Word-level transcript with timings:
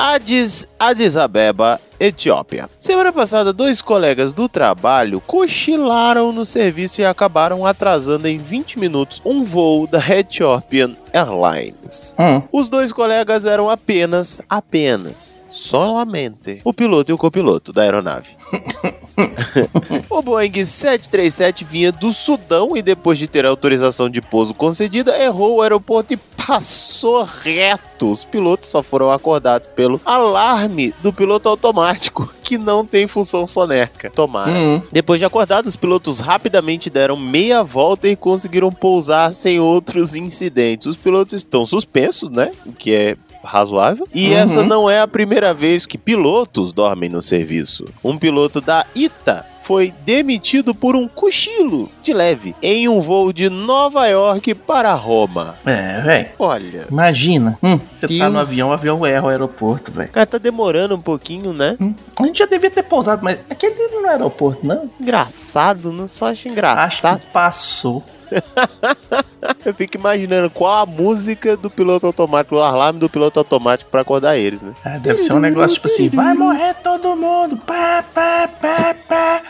Addis, 0.00 0.68
Addis 0.78 1.16
Abeba 1.16 1.80
Etiópia. 1.98 2.70
Semana 2.78 3.12
passada, 3.12 3.52
dois 3.52 3.82
colegas 3.82 4.32
do 4.32 4.48
trabalho 4.48 5.20
cochilaram 5.20 6.30
no 6.30 6.46
serviço 6.46 7.00
e 7.00 7.04
acabaram 7.04 7.66
atrasando 7.66 8.28
em 8.28 8.38
20 8.38 8.78
minutos 8.78 9.20
um 9.24 9.42
voo 9.42 9.88
da 9.88 9.98
Ethiopian 9.98 10.94
Airlines. 11.12 12.14
Hum. 12.16 12.40
Os 12.52 12.68
dois 12.68 12.92
colegas 12.92 13.44
eram 13.44 13.68
apenas, 13.68 14.40
apenas, 14.48 15.44
solamente 15.50 16.60
o 16.62 16.72
piloto 16.72 17.10
e 17.10 17.14
o 17.14 17.18
copiloto 17.18 17.72
da 17.72 17.82
aeronave. 17.82 18.36
o 20.08 20.22
Boeing 20.22 20.64
737 20.64 21.64
vinha 21.64 21.92
do 21.92 22.12
Sudão 22.12 22.76
e 22.76 22.82
depois 22.82 23.18
de 23.18 23.26
ter 23.26 23.44
a 23.44 23.48
autorização 23.48 24.08
de 24.08 24.20
pouso 24.20 24.54
concedida, 24.54 25.18
errou 25.18 25.56
o 25.56 25.62
aeroporto 25.62 26.12
e 26.14 26.16
passou 26.16 27.22
reto. 27.24 28.10
Os 28.10 28.24
pilotos 28.24 28.70
só 28.70 28.82
foram 28.82 29.10
acordados 29.10 29.66
pelo 29.66 30.00
alarme 30.04 30.94
do 31.02 31.12
piloto 31.12 31.48
automático 31.48 32.32
que 32.42 32.56
não 32.56 32.86
tem 32.86 33.06
função 33.06 33.46
soneca. 33.46 34.10
Tomara. 34.10 34.50
Uhum. 34.50 34.82
Depois 34.90 35.20
de 35.20 35.26
acordados, 35.26 35.68
os 35.68 35.76
pilotos 35.76 36.20
rapidamente 36.20 36.88
deram 36.88 37.16
meia 37.16 37.62
volta 37.62 38.08
e 38.08 38.16
conseguiram 38.16 38.72
pousar 38.72 39.34
sem 39.34 39.60
outros 39.60 40.14
incidentes. 40.14 40.86
Os 40.86 40.96
pilotos 40.96 41.34
estão 41.34 41.66
suspensos, 41.66 42.30
né? 42.30 42.50
O 42.64 42.72
que 42.72 42.94
é 42.94 43.16
razoável. 43.42 44.06
E 44.14 44.28
uhum. 44.28 44.36
essa 44.36 44.64
não 44.64 44.90
é 44.90 45.00
a 45.00 45.08
primeira 45.08 45.52
vez 45.54 45.86
que 45.86 45.98
pilotos 45.98 46.72
dormem 46.72 47.08
no 47.08 47.22
serviço. 47.22 47.84
Um 48.02 48.18
piloto 48.18 48.60
da 48.60 48.84
ITA 48.94 49.44
foi 49.68 49.92
demitido 50.06 50.74
por 50.74 50.96
um 50.96 51.06
cochilo 51.06 51.90
de 52.02 52.14
leve 52.14 52.56
em 52.62 52.88
um 52.88 53.00
voo 53.00 53.34
de 53.34 53.50
Nova 53.50 54.06
York 54.06 54.54
para 54.54 54.94
Roma. 54.94 55.56
É, 55.66 56.00
velho. 56.00 56.28
Olha. 56.38 56.86
Imagina. 56.90 57.58
Hum, 57.62 57.78
você 57.94 58.06
Deus. 58.06 58.18
tá 58.18 58.30
no 58.30 58.38
avião, 58.38 58.70
o 58.70 58.72
avião 58.72 59.04
erra 59.04 59.26
o 59.26 59.28
aeroporto, 59.28 59.92
velho. 59.92 60.08
Cara, 60.08 60.24
tá 60.24 60.38
demorando 60.38 60.94
um 60.94 61.00
pouquinho, 61.02 61.52
né? 61.52 61.76
Hum. 61.78 61.94
A 62.18 62.24
gente 62.24 62.38
já 62.38 62.46
devia 62.46 62.70
ter 62.70 62.82
pousado, 62.82 63.22
mas 63.22 63.40
aquele 63.50 63.74
não 63.88 64.06
é 64.06 64.12
aeroporto, 64.12 64.66
não. 64.66 64.90
Engraçado, 64.98 65.92
não 65.92 66.08
só 66.08 66.28
acho 66.28 66.48
engraçado. 66.48 67.16
Acho 67.16 67.26
que 67.26 67.32
passou. 67.32 68.02
Eu 69.64 69.74
fico 69.74 69.96
imaginando 69.96 70.50
qual 70.50 70.82
a 70.82 70.86
música 70.86 71.56
do 71.56 71.70
piloto 71.70 72.06
automático, 72.06 72.56
o 72.56 72.62
alarme 72.62 72.98
do 72.98 73.08
piloto 73.08 73.38
automático 73.38 73.90
para 73.90 74.00
acordar 74.00 74.36
eles, 74.36 74.62
né? 74.62 74.72
É, 74.84 74.98
deve 74.98 75.18
ser 75.18 75.32
um 75.32 75.40
negócio 75.40 75.74
tipo 75.76 75.86
assim: 75.86 76.08
vai 76.08 76.34
morrer 76.34 76.74
todo 76.82 77.16
mundo, 77.16 77.56
pá, 77.56 78.04
pá, 78.14 78.48
pá, 78.60 78.94
pá. 79.08 79.42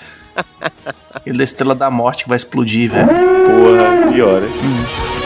Ele 1.25 1.39
da 1.39 1.45
estrela 1.45 1.75
da 1.75 1.91
morte 1.91 2.25
que 2.25 2.29
vai 2.29 2.37
explodir, 2.37 2.91
velho. 2.91 3.09
Porra, 3.09 4.12
pior, 4.12 4.43
hein? 4.43 4.51
Hum. 4.51 5.18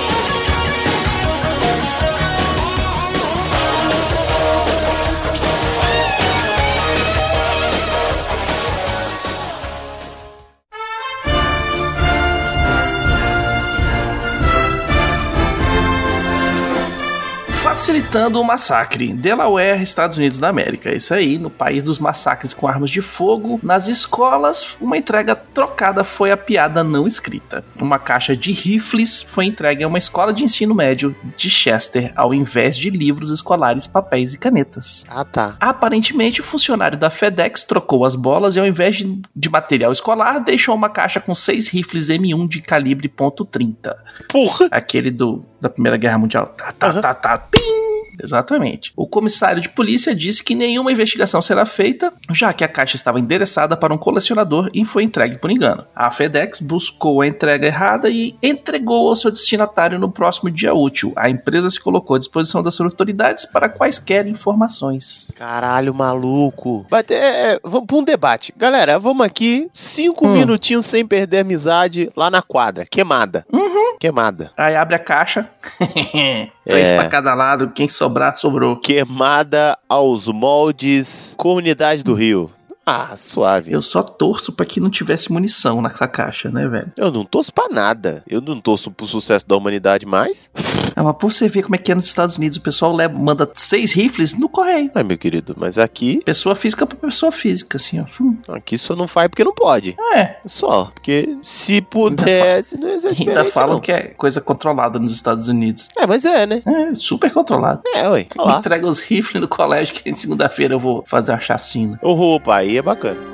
Facilitando 17.73 18.39
o 18.39 18.45
massacre. 18.45 19.14
Delaware, 19.14 19.83
Estados 19.83 20.19
Unidos 20.19 20.36
da 20.36 20.51
América. 20.51 20.95
Isso 20.95 21.14
aí, 21.14 21.39
no 21.39 21.48
país 21.48 21.83
dos 21.83 21.98
massacres 21.98 22.52
com 22.52 22.69
armas 22.69 22.91
de 22.91 23.01
fogo. 23.01 23.58
Nas 23.63 23.89
escolas, 23.89 24.77
uma 24.79 24.98
entrega 24.98 25.35
trocada 25.35 26.05
foi 26.05 26.30
a 26.30 26.36
piada 26.36 26.85
não 26.85 27.07
escrita. 27.07 27.64
Uma 27.80 27.98
caixa 27.98 28.36
de 28.36 28.52
rifles 28.52 29.23
foi 29.23 29.46
entregue 29.46 29.83
a 29.83 29.89
uma 29.89 29.96
escola 29.96 30.35
de 30.35 30.45
ensino 30.45 30.74
médio 30.74 31.17
de 31.35 31.48
Chester, 31.48 32.13
ao 32.14 32.35
invés 32.35 32.77
de 32.77 32.91
livros 32.91 33.30
escolares, 33.30 33.86
papéis 33.86 34.35
e 34.35 34.39
canetas. 34.39 35.07
Ah, 35.08 35.25
tá. 35.25 35.57
Aparentemente, 35.58 36.42
o 36.42 36.45
funcionário 36.45 36.98
da 36.98 37.08
FedEx 37.08 37.64
trocou 37.64 38.05
as 38.05 38.14
bolas 38.14 38.55
e, 38.55 38.61
ao 38.61 38.67
invés 38.67 38.96
de, 38.96 39.23
de 39.35 39.48
material 39.48 39.92
escolar, 39.92 40.41
deixou 40.41 40.75
uma 40.75 40.91
caixa 40.91 41.20
com 41.20 41.35
seis 41.35 41.69
rifles 41.69 42.08
M1 42.08 42.51
de 42.51 42.61
calibre 42.61 43.08
.30. 43.08 43.96
Porra! 44.29 44.69
Aquele 44.70 45.11
do, 45.11 45.42
da 45.62 45.70
Primeira 45.70 45.96
Guerra 45.96 46.18
Mundial. 46.18 46.46
Tá, 46.56 46.73
tá, 46.73 46.89
uhum. 46.89 47.00
tá, 47.00 47.14
tá. 47.14 47.39
Pim! 47.39 47.82
Exatamente. 48.20 48.92
O 48.96 49.06
comissário 49.06 49.62
de 49.62 49.68
polícia 49.68 50.14
disse 50.14 50.42
que 50.42 50.55
nenhuma 50.55 50.92
investigação 50.92 51.40
será 51.40 51.64
feita, 51.64 52.12
já 52.33 52.52
que 52.52 52.64
a 52.64 52.68
caixa 52.68 52.96
estava 52.96 53.20
endereçada 53.20 53.77
para 53.77 53.95
um 53.95 53.98
colecionador 53.98 54.70
e 54.73 54.84
foi 54.84 55.05
entregue 55.05 55.39
por 55.39 55.50
engano. 55.50 55.84
A 55.95 56.11
FedEx 56.11 56.61
buscou 56.61 57.20
a 57.20 57.27
entrega 57.27 57.67
errada 57.67 58.08
e 58.08 58.36
entregou 58.42 59.08
ao 59.08 59.17
seu 59.17 59.30
destinatário 59.30 59.98
no 59.98 60.11
próximo 60.11 60.51
dia 60.51 60.74
útil. 60.74 61.12
A 61.17 61.30
empresa 61.30 61.70
se 61.70 61.80
colocou 61.80 62.17
à 62.17 62.18
disposição 62.18 62.62
das 62.62 62.80
autoridades 62.80 63.46
para 63.46 63.68
quaisquer 63.68 64.27
informações. 64.27 65.33
Caralho, 65.36 65.95
maluco. 65.95 66.86
Vai 66.90 67.02
ter. 67.02 67.14
É, 67.14 67.61
vamos 67.62 67.86
para 67.86 67.96
um 67.96 68.05
debate. 68.05 68.52
Galera, 68.56 68.98
vamos 68.98 69.24
aqui, 69.24 69.68
cinco 69.72 70.27
hum. 70.27 70.33
minutinhos 70.33 70.86
sem 70.86 71.06
perder 71.06 71.39
amizade 71.39 72.11
lá 72.17 72.30
na 72.30 72.42
quadra. 72.42 72.86
Queimada. 72.90 73.46
Uhum. 73.52 73.96
Queimada. 73.98 74.51
Aí 74.56 74.74
abre 74.74 74.96
a 74.96 74.98
caixa. 74.98 75.48
Três 76.64 76.90
é. 76.90 76.96
para 76.96 77.08
cada 77.08 77.34
lado. 77.34 77.70
Quem 77.74 77.89
sobrar, 77.89 78.36
sobrou. 78.36 78.77
Queimada 78.77 79.77
aos 79.89 80.28
moldes 80.28 81.34
Comunidade 81.36 82.05
do 82.05 82.14
Rio. 82.14 82.50
Ah, 82.85 83.15
suave. 83.17 83.73
Eu 83.73 83.81
só 83.81 84.03
torço 84.03 84.53
para 84.53 84.67
que 84.67 84.81
não 84.81 84.91
tivesse 84.91 85.33
munição 85.33 85.81
nessa 85.81 86.09
caixa, 86.09 86.51
né, 86.51 86.67
velho? 86.67 86.93
Eu 86.97 87.11
não 87.13 87.25
torço 87.25 87.53
pra 87.53 87.69
nada. 87.69 88.23
Eu 88.29 88.41
não 88.41 88.61
torço 88.61 88.91
pro 88.91 89.07
sucesso 89.07 89.47
da 89.47 89.57
humanidade 89.57 90.05
mais. 90.05 90.51
É, 90.97 91.01
mas 91.01 91.17
por 91.17 91.33
você 91.33 91.48
ver 91.48 91.63
como 91.63 91.75
é 91.75 91.79
que 91.79 91.93
é 91.93 91.95
nos 91.95 92.05
Estados 92.05 92.37
Unidos, 92.37 92.59
o 92.59 92.61
pessoal 92.61 92.93
leva, 92.93 93.17
manda 93.17 93.48
seis 93.55 93.93
rifles 93.93 94.35
no 94.35 94.48
correio. 94.48 94.91
É, 94.95 95.03
meu 95.03 95.17
querido, 95.17 95.55
mas 95.57 95.79
aqui. 95.79 96.20
Pessoa 96.25 96.55
física 96.55 96.85
pra 96.85 96.97
pessoa 96.98 97.31
física, 97.33 97.77
assim, 97.77 98.01
ó. 98.01 98.05
Hum. 98.20 98.37
Aqui 98.48 98.77
só 98.77 98.95
não 98.97 99.07
faz 99.09 99.29
porque 99.29 99.45
não 99.45 99.55
pode. 99.55 99.97
É. 100.14 100.37
Só. 100.47 100.87
Porque 100.87 101.37
se 101.43 101.81
pudesse, 101.81 102.77
não 102.79 102.89
ia 102.89 102.99
ser 102.99 103.09
Ainda 103.19 103.45
falam 103.45 103.75
não. 103.75 103.81
que 103.81 103.93
é 103.93 104.09
coisa 104.09 104.41
controlada 104.41 104.99
nos 104.99 105.14
Estados 105.14 105.49
Unidos. 105.49 105.89
É, 105.97 106.07
mas 106.07 106.25
é, 106.25 106.47
né? 106.47 106.63
É, 106.67 106.95
super 106.95 107.33
controlado. 107.33 107.83
É, 107.95 108.09
ué. 108.09 108.27
Entrega 108.59 108.87
os 108.87 109.01
rifles 109.01 109.41
no 109.41 109.49
colégio 109.49 109.95
que 109.95 110.13
segunda-feira 110.14 110.75
eu 110.75 110.81
vou 110.81 111.05
fazer 111.07 111.33
a 111.33 111.39
chacina. 111.41 111.99
Ô, 112.03 112.13
roupa, 112.13 112.57
aí 112.72 112.78
é 112.78 112.83
bacana. 112.83 113.33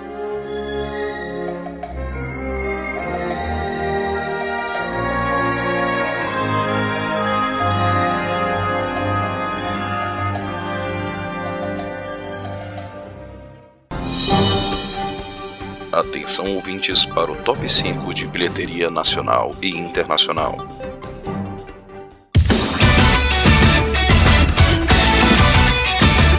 Atenção 15.93 16.55
ouvintes 16.55 17.05
para 17.05 17.31
o 17.31 17.37
top 17.37 17.69
5 17.69 18.15
de 18.15 18.27
bilheteria 18.27 18.91
nacional 18.91 19.55
e 19.61 19.71
internacional. 19.71 20.78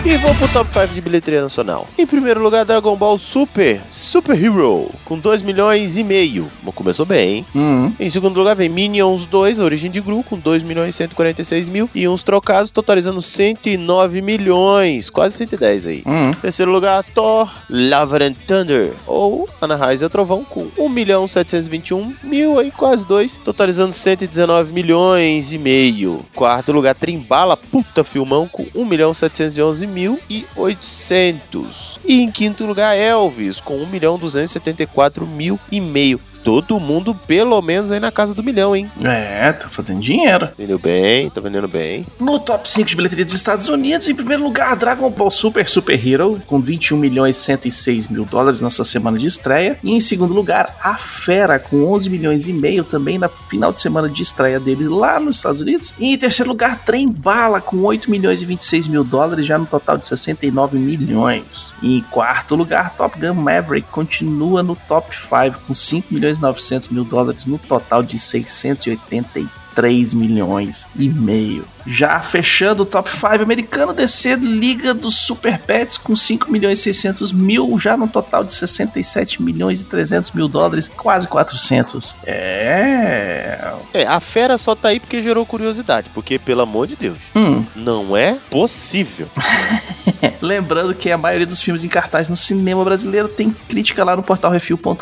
E 0.10 0.18
vou 0.18 0.34
pro 0.34 0.48
top 0.48 0.68
5 0.74 0.88
de 0.88 1.02
bilheteria 1.02 1.40
nacional. 1.40 1.88
Em 1.96 2.08
primeiro 2.08 2.42
lugar, 2.42 2.66
Dragon 2.66 2.96
Ball 2.96 3.16
Super, 3.16 3.80
Super 3.92 4.44
Hero, 4.44 4.90
com 5.06 5.20
2 5.20 5.44
milhões 5.44 5.98
e 5.98 6.04
meio. 6.04 6.50
Começou 6.74 7.06
bem, 7.06 7.30
hein? 7.30 7.46
Uhum. 7.54 7.94
Em 8.00 8.10
segundo 8.10 8.36
lugar, 8.40 8.56
vem 8.56 8.70
Minions 8.70 9.28
2, 9.28 9.60
Origem 9.60 9.92
de 9.92 10.02
Gru, 10.02 10.24
com 10.24 10.36
2 10.36 10.64
milhões 10.64 10.96
e 10.96 10.98
146 10.98 11.70
mil. 11.70 11.88
E 11.94 12.08
uns 12.08 12.24
trocados, 12.24 12.72
totalizando 12.72 13.22
109 13.22 14.20
milhões, 14.22 15.12
quase 15.12 15.36
110 15.38 15.86
aí. 15.86 16.04
Uhum. 16.04 16.34
Terceiro 16.34 16.72
lugar, 16.72 17.04
Thor, 17.14 17.48
Love 17.70 18.24
and 18.24 18.34
Thunder, 18.48 18.94
ou 19.06 19.48
Ana 19.62 19.76
Raiz 19.76 20.02
e 20.02 20.10
Trovão, 20.10 20.44
com 20.44 20.70
1 20.76 20.90
milhão 20.90 21.28
721 21.28 22.16
mil, 22.24 22.58
aí 22.58 22.72
quase 22.72 23.06
2, 23.06 23.38
totalizando 23.44 23.94
119 23.94 24.74
milhões 24.74 25.54
e 25.54 25.60
meio. 25.60 26.26
Quarto 26.34 26.72
lugar, 26.72 26.96
Trimbala, 26.96 27.56
puta 27.56 28.04
filmão, 28.04 28.48
com 28.48 28.66
1 28.74 28.86
milhão 28.86 29.14
711 29.14 29.86
mil 29.86 29.99
1.800. 30.08 32.00
E 32.06 32.22
em 32.22 32.32
quinto 32.32 32.66
lugar, 32.66 32.96
Elvis, 32.98 33.60
com 33.60 33.78
1 33.78 33.88
milhão 33.88 34.18
274 34.18 35.28
mil 35.28 35.60
e 35.72 35.82
meio. 35.82 36.20
Todo 36.44 36.80
mundo 36.80 37.14
pelo 37.28 37.62
menos 37.62 37.92
aí 37.92 38.00
na 38.00 38.12
casa 38.12 38.34
do 38.34 38.44
milhão, 38.44 38.76
hein? 38.76 38.92
É, 39.04 39.52
tá 39.54 39.70
fazendo 39.70 40.00
dinheiro. 40.00 40.50
Vendeu 40.58 40.80
bem, 40.80 41.30
tá 41.30 41.42
vendendo 41.42 41.68
bem. 41.68 42.06
No 42.20 42.40
top 42.40 42.70
5 42.70 42.90
de 42.90 42.96
bilheteria 42.96 43.26
dos 43.26 43.34
Estados 43.34 43.70
Unidos, 43.70 44.08
em 44.10 44.16
primeiro 44.16 44.44
lugar, 44.44 44.76
Dragon 44.76 45.10
Ball 45.10 45.32
Super 45.32 45.68
Super 45.68 46.08
Hero, 46.08 46.42
com 46.48 46.60
21 46.60 46.98
milhões 46.98 47.38
106 47.38 48.08
mil 48.08 48.26
dólares 48.26 48.62
na 48.62 48.70
sua 48.70 48.86
semana 48.86 49.18
de 49.18 49.28
estreia. 49.28 49.78
E 49.84 49.92
em 49.92 50.00
segundo 50.00 50.34
lugar, 50.34 50.76
A 50.84 50.98
Fera, 50.98 51.60
com 51.60 51.84
11 51.84 52.10
milhões 52.10 52.48
e 52.48 52.54
meio 52.54 52.84
também 52.84 53.18
na 53.18 53.30
final 53.30 53.72
de 53.72 53.80
semana 53.80 54.10
de 54.10 54.22
estreia 54.22 54.60
dele 54.60 54.88
lá 54.88 55.20
nos 55.20 55.38
Estados 55.38 55.62
Unidos. 55.62 55.94
E 56.00 56.14
em 56.14 56.18
terceiro 56.18 56.50
lugar, 56.50 56.84
Trem 56.84 57.12
Bala, 57.12 57.62
com 57.62 57.78
8 57.78 58.10
milhões 58.10 58.42
e 58.42 58.46
26 58.46 58.88
mil 58.88 59.04
dólares, 59.04 59.46
já 59.46 59.58
no 59.58 59.66
total 59.66 59.98
de 59.98 60.08
69 60.08 60.78
milhões. 60.78 61.74
E 61.82 61.98
em 61.98 62.02
quarto 62.02 62.56
lugar, 62.56 62.96
Top 62.96 63.20
Gun 63.20 63.34
Maverick 63.34 63.88
continua 63.90 64.64
no 64.64 64.76
top 64.76 65.16
5, 65.16 65.60
com 65.68 65.74
5 65.74 66.14
milhões 66.14 66.29
e 66.38 66.42
900 66.42 66.90
mil 66.90 67.04
dólares 67.04 67.46
no 67.46 67.58
total 67.58 68.04
de 68.04 68.20
683 68.20 70.14
milhões 70.14 70.88
e 70.96 71.10
meio. 71.10 71.66
Já 71.86 72.22
fechando 72.22 72.84
o 72.84 72.86
top 72.86 73.10
5 73.10 73.42
americano, 73.42 73.94
DC 73.94 74.36
Liga 74.36 74.94
dos 74.94 75.16
Super 75.16 75.58
Pets 75.60 75.98
com 75.98 76.16
5 76.16 76.52
milhões 76.52 76.80
e 76.80 76.84
600 76.84 77.32
mil, 77.32 77.80
já 77.80 77.98
no 77.98 78.08
total 78.08 78.44
de 78.44 78.54
67 78.54 79.42
milhões 79.42 79.82
e 79.82 79.86
300 79.86 80.32
mil 80.32 80.48
dólares, 80.48 80.88
quase 80.88 81.28
400. 81.28 82.16
É. 82.26 83.74
É, 83.94 84.06
a 84.06 84.20
fera 84.20 84.58
só 84.58 84.76
tá 84.76 84.90
aí 84.90 85.00
porque 85.00 85.22
gerou 85.24 85.46
curiosidade, 85.46 86.10
porque 86.14 86.38
pelo 86.38 86.62
amor 86.62 86.86
de 86.88 86.96
Deus, 86.96 87.18
Hum. 87.36 87.64
não 87.76 88.16
é 88.16 88.38
possível. 88.50 89.28
Lembrando 90.42 90.94
que 90.94 91.12
a 91.12 91.18
maioria 91.18 91.48
dos 91.48 91.62
filmes 91.62 91.84
em 91.84 91.88
cartaz 91.90 92.30
no 92.30 92.36
cinema 92.36 92.84
brasileiro 92.84 93.28
tem 93.28 93.56
crítica 93.68 94.04
lá 94.04 94.16
no 94.16 94.24
portal 94.24 94.52
refil.com.br. 94.52 95.02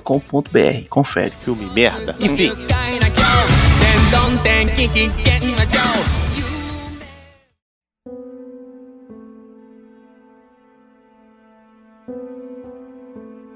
Confere. 0.90 1.34
Filme 1.44 1.66
merda. 1.74 2.16
Enfim, 2.20 2.52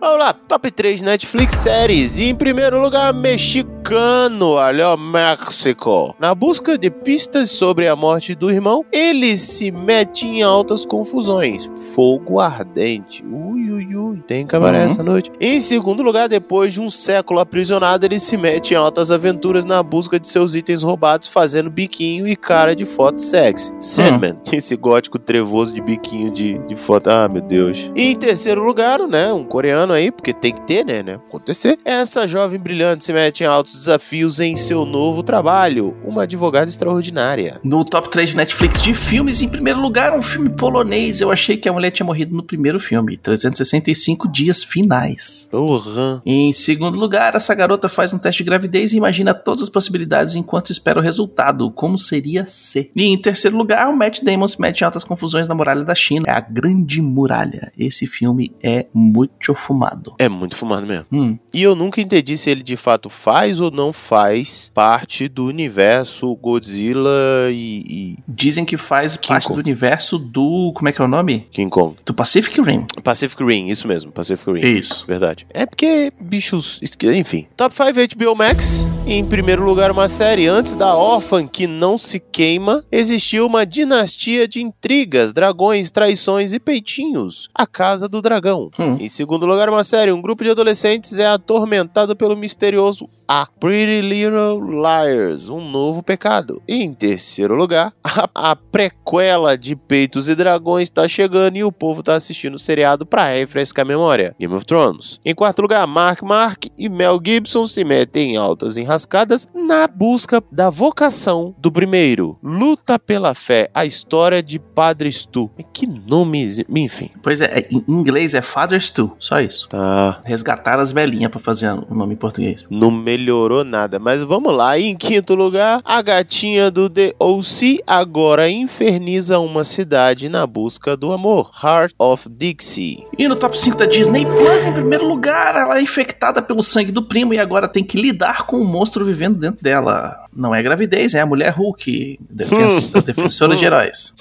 Vamos 0.01 0.17
lá, 0.17 0.33
top 0.33 0.71
3 0.71 1.03
Netflix 1.03 1.53
séries. 1.57 2.17
E 2.17 2.23
em 2.23 2.33
primeiro 2.33 2.81
lugar, 2.81 3.13
mexicano, 3.13 4.53
olha, 4.53 4.97
México. 4.97 6.15
Na 6.19 6.33
busca 6.33 6.75
de 6.75 6.89
pistas 6.89 7.51
sobre 7.51 7.87
a 7.87 7.95
morte 7.95 8.33
do 8.33 8.49
irmão, 8.49 8.83
ele 8.91 9.37
se 9.37 9.69
mete 9.71 10.25
em 10.27 10.41
altas 10.41 10.87
confusões. 10.87 11.69
Fogo 11.93 12.39
ardente. 12.39 13.23
Ui, 13.23 13.69
ui, 13.71 13.95
ui. 13.95 14.17
Tem 14.25 14.43
cabaré 14.47 14.79
Uhum. 14.85 14.91
essa 14.91 15.03
noite. 15.03 15.31
Em 15.39 15.61
segundo 15.61 16.01
lugar, 16.01 16.27
depois 16.27 16.73
de 16.73 16.81
um 16.81 16.89
século 16.89 17.39
aprisionado, 17.39 18.03
ele 18.03 18.19
se 18.19 18.35
mete 18.37 18.71
em 18.73 18.77
altas 18.77 19.11
aventuras 19.11 19.65
na 19.65 19.83
busca 19.83 20.19
de 20.19 20.27
seus 20.27 20.55
itens 20.55 20.81
roubados, 20.81 21.27
fazendo 21.27 21.69
biquinho 21.69 22.27
e 22.27 22.35
cara 22.35 22.75
de 22.75 22.85
foto 22.85 23.21
sexy. 23.21 23.71
Sandman. 23.79 24.35
Esse 24.51 24.75
gótico 24.75 25.19
trevoso 25.19 25.71
de 25.71 25.79
biquinho 25.81 26.31
de, 26.31 26.57
de 26.67 26.75
foto. 26.75 27.07
Ah, 27.11 27.29
meu 27.31 27.41
Deus. 27.43 27.91
E 27.95 28.11
em 28.11 28.15
terceiro 28.17 28.63
lugar, 28.63 28.99
né? 29.07 29.31
Um 29.31 29.43
coreano 29.43 29.90
aí, 29.91 30.11
porque 30.11 30.33
tem 30.33 30.53
que 30.53 30.61
ter, 30.61 30.85
né? 30.85 31.03
né 31.03 31.15
acontecer. 31.15 31.79
Essa 31.85 32.27
jovem 32.27 32.59
brilhante 32.59 33.03
se 33.03 33.13
mete 33.13 33.43
em 33.43 33.47
altos 33.47 33.73
desafios 33.73 34.39
em 34.39 34.55
seu 34.55 34.85
novo 34.85 35.23
trabalho. 35.23 35.95
Uma 36.03 36.23
advogada 36.23 36.69
extraordinária. 36.69 37.59
No 37.63 37.83
top 37.83 38.09
3 38.09 38.31
de 38.31 38.35
Netflix 38.35 38.81
de 38.81 38.93
filmes, 38.93 39.41
em 39.41 39.49
primeiro 39.49 39.79
lugar, 39.79 40.17
um 40.17 40.21
filme 40.21 40.49
polonês. 40.49 41.21
Eu 41.21 41.31
achei 41.31 41.57
que 41.57 41.69
a 41.69 41.73
mulher 41.73 41.91
tinha 41.91 42.05
morrido 42.05 42.35
no 42.35 42.43
primeiro 42.43 42.79
filme. 42.79 43.17
365 43.17 44.27
dias 44.27 44.63
finais. 44.63 45.47
Porra. 45.51 46.21
Em 46.25 46.51
segundo 46.51 46.97
lugar, 46.97 47.35
essa 47.35 47.53
garota 47.53 47.89
faz 47.89 48.13
um 48.13 48.19
teste 48.19 48.43
de 48.43 48.49
gravidez 48.49 48.93
e 48.93 48.97
imagina 48.97 49.33
todas 49.33 49.63
as 49.63 49.69
possibilidades 49.69 50.35
enquanto 50.35 50.71
espera 50.71 50.99
o 50.99 51.03
resultado, 51.03 51.69
como 51.71 51.97
seria 51.97 52.45
ser. 52.45 52.91
E 52.95 53.05
em 53.05 53.17
terceiro 53.17 53.57
lugar, 53.57 53.89
o 53.89 53.95
Matt 53.95 54.21
Damon 54.21 54.47
se 54.47 54.59
mete 54.59 54.81
em 54.81 54.85
altas 54.85 55.03
confusões 55.03 55.47
na 55.47 55.55
muralha 55.55 55.83
da 55.83 55.95
China. 55.95 56.25
É 56.27 56.31
a 56.31 56.39
Grande 56.39 57.01
Muralha. 57.01 57.71
Esse 57.77 58.07
filme 58.07 58.53
é 58.61 58.85
muito 58.93 59.53
fumado. 59.55 59.80
É 60.19 60.27
muito 60.29 60.55
fumado 60.55 60.85
mesmo. 60.85 61.05
Hum, 61.11 61.37
E 61.53 61.61
eu 61.63 61.75
nunca 61.75 62.01
entendi 62.01 62.37
se 62.37 62.49
ele 62.49 62.63
de 62.63 62.77
fato 62.77 63.09
faz 63.09 63.59
ou 63.59 63.71
não 63.71 63.91
faz 63.93 64.71
parte 64.73 65.27
do 65.27 65.45
universo 65.45 66.33
Godzilla 66.35 67.09
e, 67.51 67.83
e 67.87 68.17
dizem 68.27 68.63
que 68.65 68.77
faz 68.77 69.15
King 69.17 69.27
parte 69.27 69.47
Kong. 69.47 69.59
do 69.61 69.65
universo 69.65 70.17
do. 70.17 70.71
Como 70.75 70.89
é 70.89 70.91
que 70.91 71.01
é 71.01 71.05
o 71.05 71.07
nome? 71.07 71.47
King 71.51 71.69
Kong. 71.69 71.95
Do 72.05 72.13
Pacific 72.13 72.61
Rim. 72.61 72.85
Pacific 73.03 73.43
Rim, 73.43 73.67
isso 73.69 73.87
mesmo, 73.87 74.11
Pacific 74.11 74.51
Rim. 74.51 74.77
Isso. 74.77 75.05
Verdade. 75.07 75.45
É 75.53 75.65
porque 75.65 76.11
bichos. 76.19 76.79
Enfim. 77.03 77.47
Top 77.57 77.73
5 77.75 78.15
HBO 78.17 78.35
Max. 78.35 78.85
Em 79.03 79.25
primeiro 79.25 79.65
lugar, 79.65 79.91
uma 79.91 80.07
série. 80.07 80.47
Antes 80.47 80.75
da 80.75 80.95
órfã 80.95 81.45
que 81.45 81.65
não 81.65 81.97
se 81.97 82.19
queima, 82.19 82.83
existiu 82.91 83.45
uma 83.45 83.65
dinastia 83.65 84.47
de 84.47 84.61
intrigas, 84.61 85.33
dragões, 85.33 85.89
traições 85.89 86.53
e 86.53 86.59
peitinhos. 86.59 87.49
A 87.53 87.65
Casa 87.65 88.07
do 88.07 88.21
Dragão. 88.21 88.69
Hum. 88.79 88.97
Em 88.99 89.09
segundo 89.09 89.45
lugar, 89.45 89.69
uma 89.69 89.83
série. 89.83 90.11
Um 90.11 90.21
grupo 90.21 90.43
de 90.43 90.51
adolescentes 90.51 91.17
é 91.17 91.25
atormentado 91.25 92.15
pelo 92.15 92.37
misterioso 92.37 93.09
A. 93.27 93.47
Pretty 93.59 94.01
Little 94.01 94.61
Liars. 94.61 95.49
Um 95.49 95.67
novo 95.69 96.03
pecado. 96.03 96.61
E 96.67 96.75
em 96.83 96.93
terceiro 96.93 97.55
lugar, 97.55 97.91
a, 98.03 98.29
a 98.51 98.55
prequela 98.55 99.57
de 99.57 99.75
Peitos 99.75 100.29
e 100.29 100.35
Dragões 100.35 100.83
está 100.83 101.07
chegando 101.07 101.57
e 101.57 101.63
o 101.63 101.71
povo 101.71 102.03
tá 102.03 102.13
assistindo 102.13 102.55
o 102.55 102.59
seriado 102.59 103.05
pra 103.05 103.29
refrescar 103.29 103.83
a 103.83 103.87
memória. 103.87 104.35
Game 104.39 104.53
of 104.53 104.65
Thrones. 104.65 105.19
Em 105.25 105.33
quarto 105.33 105.61
lugar, 105.61 105.85
Mark 105.87 106.21
Mark 106.21 106.65
e 106.77 106.87
Mel 106.87 107.19
Gibson 107.23 107.65
se 107.65 107.83
metem 107.83 108.33
em 108.33 108.37
altas 108.37 108.77
enrascadas 108.91 109.47
na 109.53 109.87
busca 109.87 110.43
da 110.51 110.69
vocação 110.69 111.55
do 111.57 111.71
primeiro. 111.71 112.37
Luta 112.43 112.99
pela 112.99 113.33
fé. 113.33 113.69
A 113.73 113.85
história 113.85 114.43
de 114.43 114.59
Padre 114.59 115.11
Stu. 115.11 115.49
Que 115.73 115.87
nome... 115.87 116.41
Enfim. 116.75 117.09
Pois 117.21 117.39
é, 117.39 117.67
em 117.71 117.83
inglês 117.87 118.33
é 118.33 118.41
Father's 118.41 118.89
2, 118.89 119.11
só 119.19 119.39
isso. 119.39 119.69
Tá... 119.69 120.19
Resgataram 120.25 120.81
as 120.81 120.91
velhinhas 120.91 121.31
pra 121.31 121.39
fazer 121.39 121.71
o 121.71 121.95
nome 121.95 122.13
em 122.15 122.17
português. 122.17 122.65
Não 122.69 122.91
melhorou 122.91 123.63
nada, 123.63 123.97
mas 123.99 124.21
vamos 124.23 124.53
lá. 124.53 124.77
E 124.77 124.85
em 124.85 124.95
quinto 124.95 125.35
lugar, 125.35 125.81
a 125.85 126.01
gatinha 126.01 126.69
do 126.69 126.89
The 126.89 127.13
O.C. 127.19 127.79
agora 127.87 128.49
inferniza 128.49 129.39
uma 129.39 129.63
cidade 129.63 130.27
na 130.27 130.45
busca 130.45 130.97
do 130.97 131.13
amor. 131.13 131.51
Heart 131.63 131.93
of 131.97 132.27
Dixie. 132.29 133.05
E 133.17 133.27
no 133.27 133.35
top 133.35 133.59
5 133.59 133.77
da 133.77 133.85
Disney 133.85 134.25
Plus, 134.25 134.65
em 134.65 134.73
primeiro 134.73 135.07
lugar, 135.07 135.55
ela 135.55 135.77
é 135.77 135.81
infectada 135.81 136.41
pelo 136.41 136.63
sangue 136.63 136.91
do 136.91 137.03
primo 137.03 137.33
e 137.33 137.39
agora 137.39 137.67
tem 137.67 137.83
que 137.83 138.01
lidar 138.01 138.45
com 138.45 138.57
o 138.57 138.65
monstro 138.81 139.05
vivendo 139.05 139.37
dentro 139.37 139.63
dela. 139.63 140.25
Não 140.33 140.55
é 140.55 140.63
gravidez, 140.63 141.13
é 141.13 141.21
a 141.21 141.25
mulher 141.25 141.49
Hulk, 141.51 142.19
defens- 142.29 142.87
defensora 143.05 143.55
de 143.55 143.63
heróis. 143.65 144.13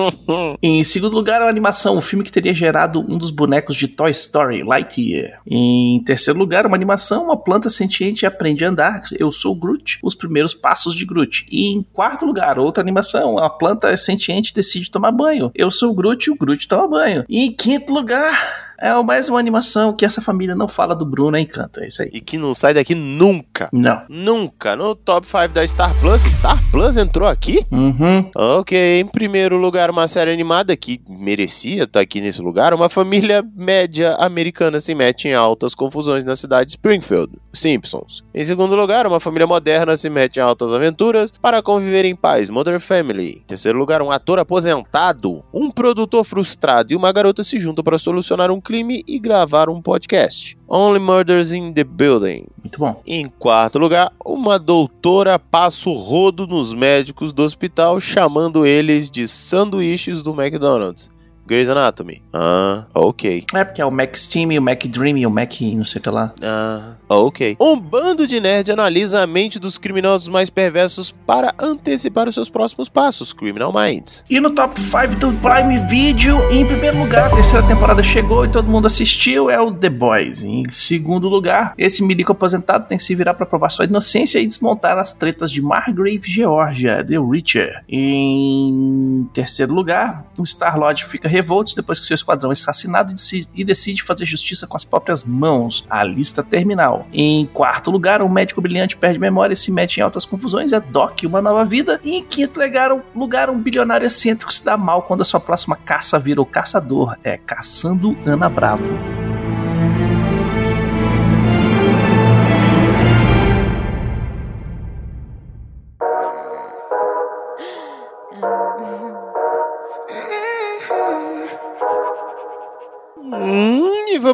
Em 0.62 0.82
segundo 0.84 1.14
lugar, 1.14 1.42
a 1.42 1.48
animação, 1.48 1.98
o 1.98 2.00
filme 2.00 2.24
que 2.24 2.32
teria 2.32 2.54
gerado 2.54 3.00
um 3.00 3.18
dos 3.18 3.30
bonecos 3.30 3.76
de 3.76 3.88
Toy 3.88 4.10
Story, 4.12 4.62
Lightyear. 4.62 5.40
Em 5.46 6.02
terceiro 6.04 6.38
lugar, 6.38 6.64
uma 6.66 6.76
animação, 6.76 7.24
uma 7.24 7.36
planta 7.36 7.68
sentiente 7.68 8.24
aprende 8.24 8.64
a 8.64 8.68
andar, 8.70 9.02
Eu 9.18 9.30
Sou 9.30 9.54
Groot, 9.54 9.98
os 10.02 10.14
primeiros 10.14 10.54
passos 10.54 10.94
de 10.94 11.04
Groot. 11.04 11.46
E 11.50 11.66
em 11.74 11.82
quarto 11.82 12.24
lugar, 12.24 12.58
outra 12.58 12.82
animação, 12.82 13.36
a 13.38 13.50
planta 13.50 13.94
sentiente 13.96 14.54
decide 14.54 14.90
tomar 14.90 15.12
banho, 15.12 15.50
Eu 15.54 15.70
Sou 15.70 15.92
Groot, 15.94 16.30
o 16.30 16.36
Groot 16.36 16.66
toma 16.68 16.88
banho. 16.88 17.24
E 17.28 17.44
em 17.44 17.52
quinto 17.52 17.92
lugar... 17.92 18.65
É 18.78 18.92
mais 19.02 19.28
uma 19.28 19.38
animação 19.38 19.94
que 19.94 20.04
essa 20.04 20.20
família 20.20 20.54
não 20.54 20.68
fala 20.68 20.94
do 20.94 21.06
Bruno 21.06 21.36
é 21.36 21.40
Encanto, 21.40 21.80
é 21.80 21.86
isso 21.86 22.02
aí. 22.02 22.10
E 22.12 22.20
que 22.20 22.36
não 22.36 22.52
sai 22.52 22.74
daqui 22.74 22.94
nunca. 22.94 23.68
Não. 23.72 24.02
Nunca. 24.08 24.76
No 24.76 24.94
top 24.94 25.26
5 25.26 25.48
da 25.48 25.66
Star 25.66 25.94
Plus. 26.00 26.22
Star 26.22 26.58
Plus 26.70 26.96
entrou 26.96 27.28
aqui? 27.28 27.64
Uhum. 27.70 28.30
Ok, 28.34 29.00
em 29.00 29.06
primeiro 29.06 29.56
lugar, 29.56 29.90
uma 29.90 30.06
série 30.06 30.30
animada 30.30 30.76
que 30.76 31.00
merecia 31.08 31.84
estar 31.84 32.00
aqui 32.00 32.20
nesse 32.20 32.42
lugar. 32.42 32.74
Uma 32.74 32.88
família 32.88 33.44
média 33.54 34.14
americana 34.16 34.78
se 34.78 34.94
mete 34.94 35.28
em 35.28 35.34
altas 35.34 35.74
confusões 35.74 36.24
na 36.24 36.36
cidade 36.36 36.66
de 36.66 36.72
Springfield, 36.72 37.32
Simpsons. 37.52 38.24
Em 38.34 38.44
segundo 38.44 38.76
lugar, 38.76 39.06
uma 39.06 39.20
família 39.20 39.46
moderna 39.46 39.96
se 39.96 40.10
mete 40.10 40.36
em 40.36 40.42
altas 40.42 40.72
aventuras 40.72 41.32
para 41.40 41.62
conviver 41.62 42.04
em 42.04 42.14
paz, 42.14 42.48
Mother 42.48 42.78
Family. 42.80 43.40
Em 43.42 43.46
terceiro 43.46 43.78
lugar, 43.78 44.02
um 44.02 44.10
ator 44.10 44.38
aposentado, 44.38 45.42
um 45.52 45.70
produtor 45.70 46.24
frustrado 46.24 46.92
e 46.92 46.96
uma 46.96 47.12
garota 47.12 47.42
se 47.42 47.58
juntam 47.58 47.82
para 47.82 47.98
solucionar 47.98 48.50
um 48.50 48.60
crime 48.66 49.04
e 49.06 49.16
gravar 49.20 49.68
um 49.68 49.80
podcast. 49.80 50.58
Only 50.66 50.98
Murders 50.98 51.52
in 51.52 51.72
the 51.72 51.84
Building. 51.84 52.46
Muito 52.60 52.80
bom. 52.80 53.00
Em 53.06 53.26
quarto 53.26 53.78
lugar, 53.78 54.12
uma 54.24 54.58
doutora 54.58 55.38
passa 55.38 55.88
o 55.88 55.92
rodo 55.92 56.48
nos 56.48 56.74
médicos 56.74 57.32
do 57.32 57.44
hospital, 57.44 58.00
chamando 58.00 58.66
eles 58.66 59.08
de 59.08 59.28
sanduíches 59.28 60.20
do 60.20 60.32
McDonald's. 60.32 61.08
Grey's 61.46 61.68
Anatomy. 61.68 62.22
Ah, 62.32 62.84
ok. 62.92 63.44
É 63.54 63.64
porque 63.64 63.80
é 63.80 63.86
o 63.86 63.90
Mac 63.90 64.16
Steam, 64.16 64.50
o 64.58 64.62
Mac 64.62 64.84
Dream 64.86 65.18
e 65.18 65.26
o 65.26 65.30
Mac 65.30 65.60
não 65.60 65.84
sei 65.84 66.00
o 66.00 66.02
que 66.02 66.10
lá. 66.10 66.32
Ah, 66.42 66.94
ok. 67.08 67.56
Um 67.60 67.78
bando 67.78 68.26
de 68.26 68.40
nerd 68.40 68.70
analisa 68.70 69.22
a 69.22 69.26
mente 69.26 69.58
dos 69.58 69.78
criminosos 69.78 70.28
mais 70.28 70.50
perversos 70.50 71.12
para 71.26 71.54
antecipar 71.58 72.28
os 72.28 72.34
seus 72.34 72.48
próximos 72.48 72.88
passos. 72.88 73.32
Criminal 73.32 73.72
Minds. 73.72 74.24
E 74.28 74.40
no 74.40 74.50
top 74.50 74.80
5 74.80 75.16
do 75.16 75.32
Prime 75.34 75.78
Video, 75.88 76.50
em 76.50 76.66
primeiro 76.66 76.98
lugar, 76.98 77.30
a 77.32 77.34
terceira 77.36 77.66
temporada 77.66 78.02
chegou 78.02 78.44
e 78.44 78.48
todo 78.48 78.68
mundo 78.68 78.86
assistiu, 78.86 79.50
é 79.50 79.60
o 79.60 79.72
The 79.72 79.90
Boys. 79.90 80.42
Em 80.42 80.68
segundo 80.70 81.28
lugar, 81.28 81.74
esse 81.78 82.02
milico 82.02 82.32
aposentado 82.32 82.86
tem 82.86 82.98
que 82.98 83.04
se 83.04 83.14
virar 83.14 83.34
para 83.34 83.46
provar 83.46 83.70
sua 83.70 83.84
inocência 83.84 84.38
e 84.40 84.46
desmontar 84.46 84.98
as 84.98 85.12
tretas 85.12 85.50
de 85.50 85.62
Margrave, 85.62 86.20
Georgia, 86.24 87.04
The 87.04 87.18
Reacher. 87.18 87.84
Em 87.88 89.28
terceiro 89.32 89.72
lugar, 89.72 90.24
o 90.36 90.44
Star-Lord 90.44 91.04
fica 91.04 91.28
revolto 91.36 91.74
depois 91.76 91.98
que 92.00 92.06
seu 92.06 92.14
esquadrão 92.14 92.50
é 92.50 92.52
assassinado 92.52 93.10
e 93.54 93.64
decide- 93.64 94.02
fazer 94.02 94.26
justiça 94.26 94.66
com 94.66 94.76
as 94.76 94.84
próprias 94.84 95.24
mãos. 95.24 95.84
A 95.88 96.02
lista 96.04 96.42
terminal. 96.42 97.06
Em 97.12 97.46
quarto 97.46 97.90
lugar, 97.90 98.22
um 98.22 98.28
médico 98.28 98.60
brilhante 98.60 98.96
perde 98.96 99.18
memória 99.18 99.54
e 99.54 99.56
se 99.56 99.70
mete 99.72 99.98
em 99.98 100.02
altas 100.02 100.24
confusões, 100.24 100.72
é 100.72 100.80
Doc, 100.80 101.22
uma 101.24 101.40
nova 101.42 101.64
vida. 101.64 102.00
E 102.04 102.16
em 102.16 102.22
quinto 102.22 102.60
lugar, 103.14 103.50
um 103.50 103.58
bilionário 103.58 104.06
excêntrico 104.06 104.52
se 104.52 104.64
dá 104.64 104.76
mal 104.76 105.02
quando 105.02 105.22
a 105.22 105.24
sua 105.24 105.40
próxima 105.40 105.76
caça 105.76 106.18
vira 106.18 106.40
o 106.40 106.46
caçador. 106.46 107.16
É 107.22 107.36
Caçando 107.36 108.16
Ana 108.24 108.48
Bravo. 108.48 109.25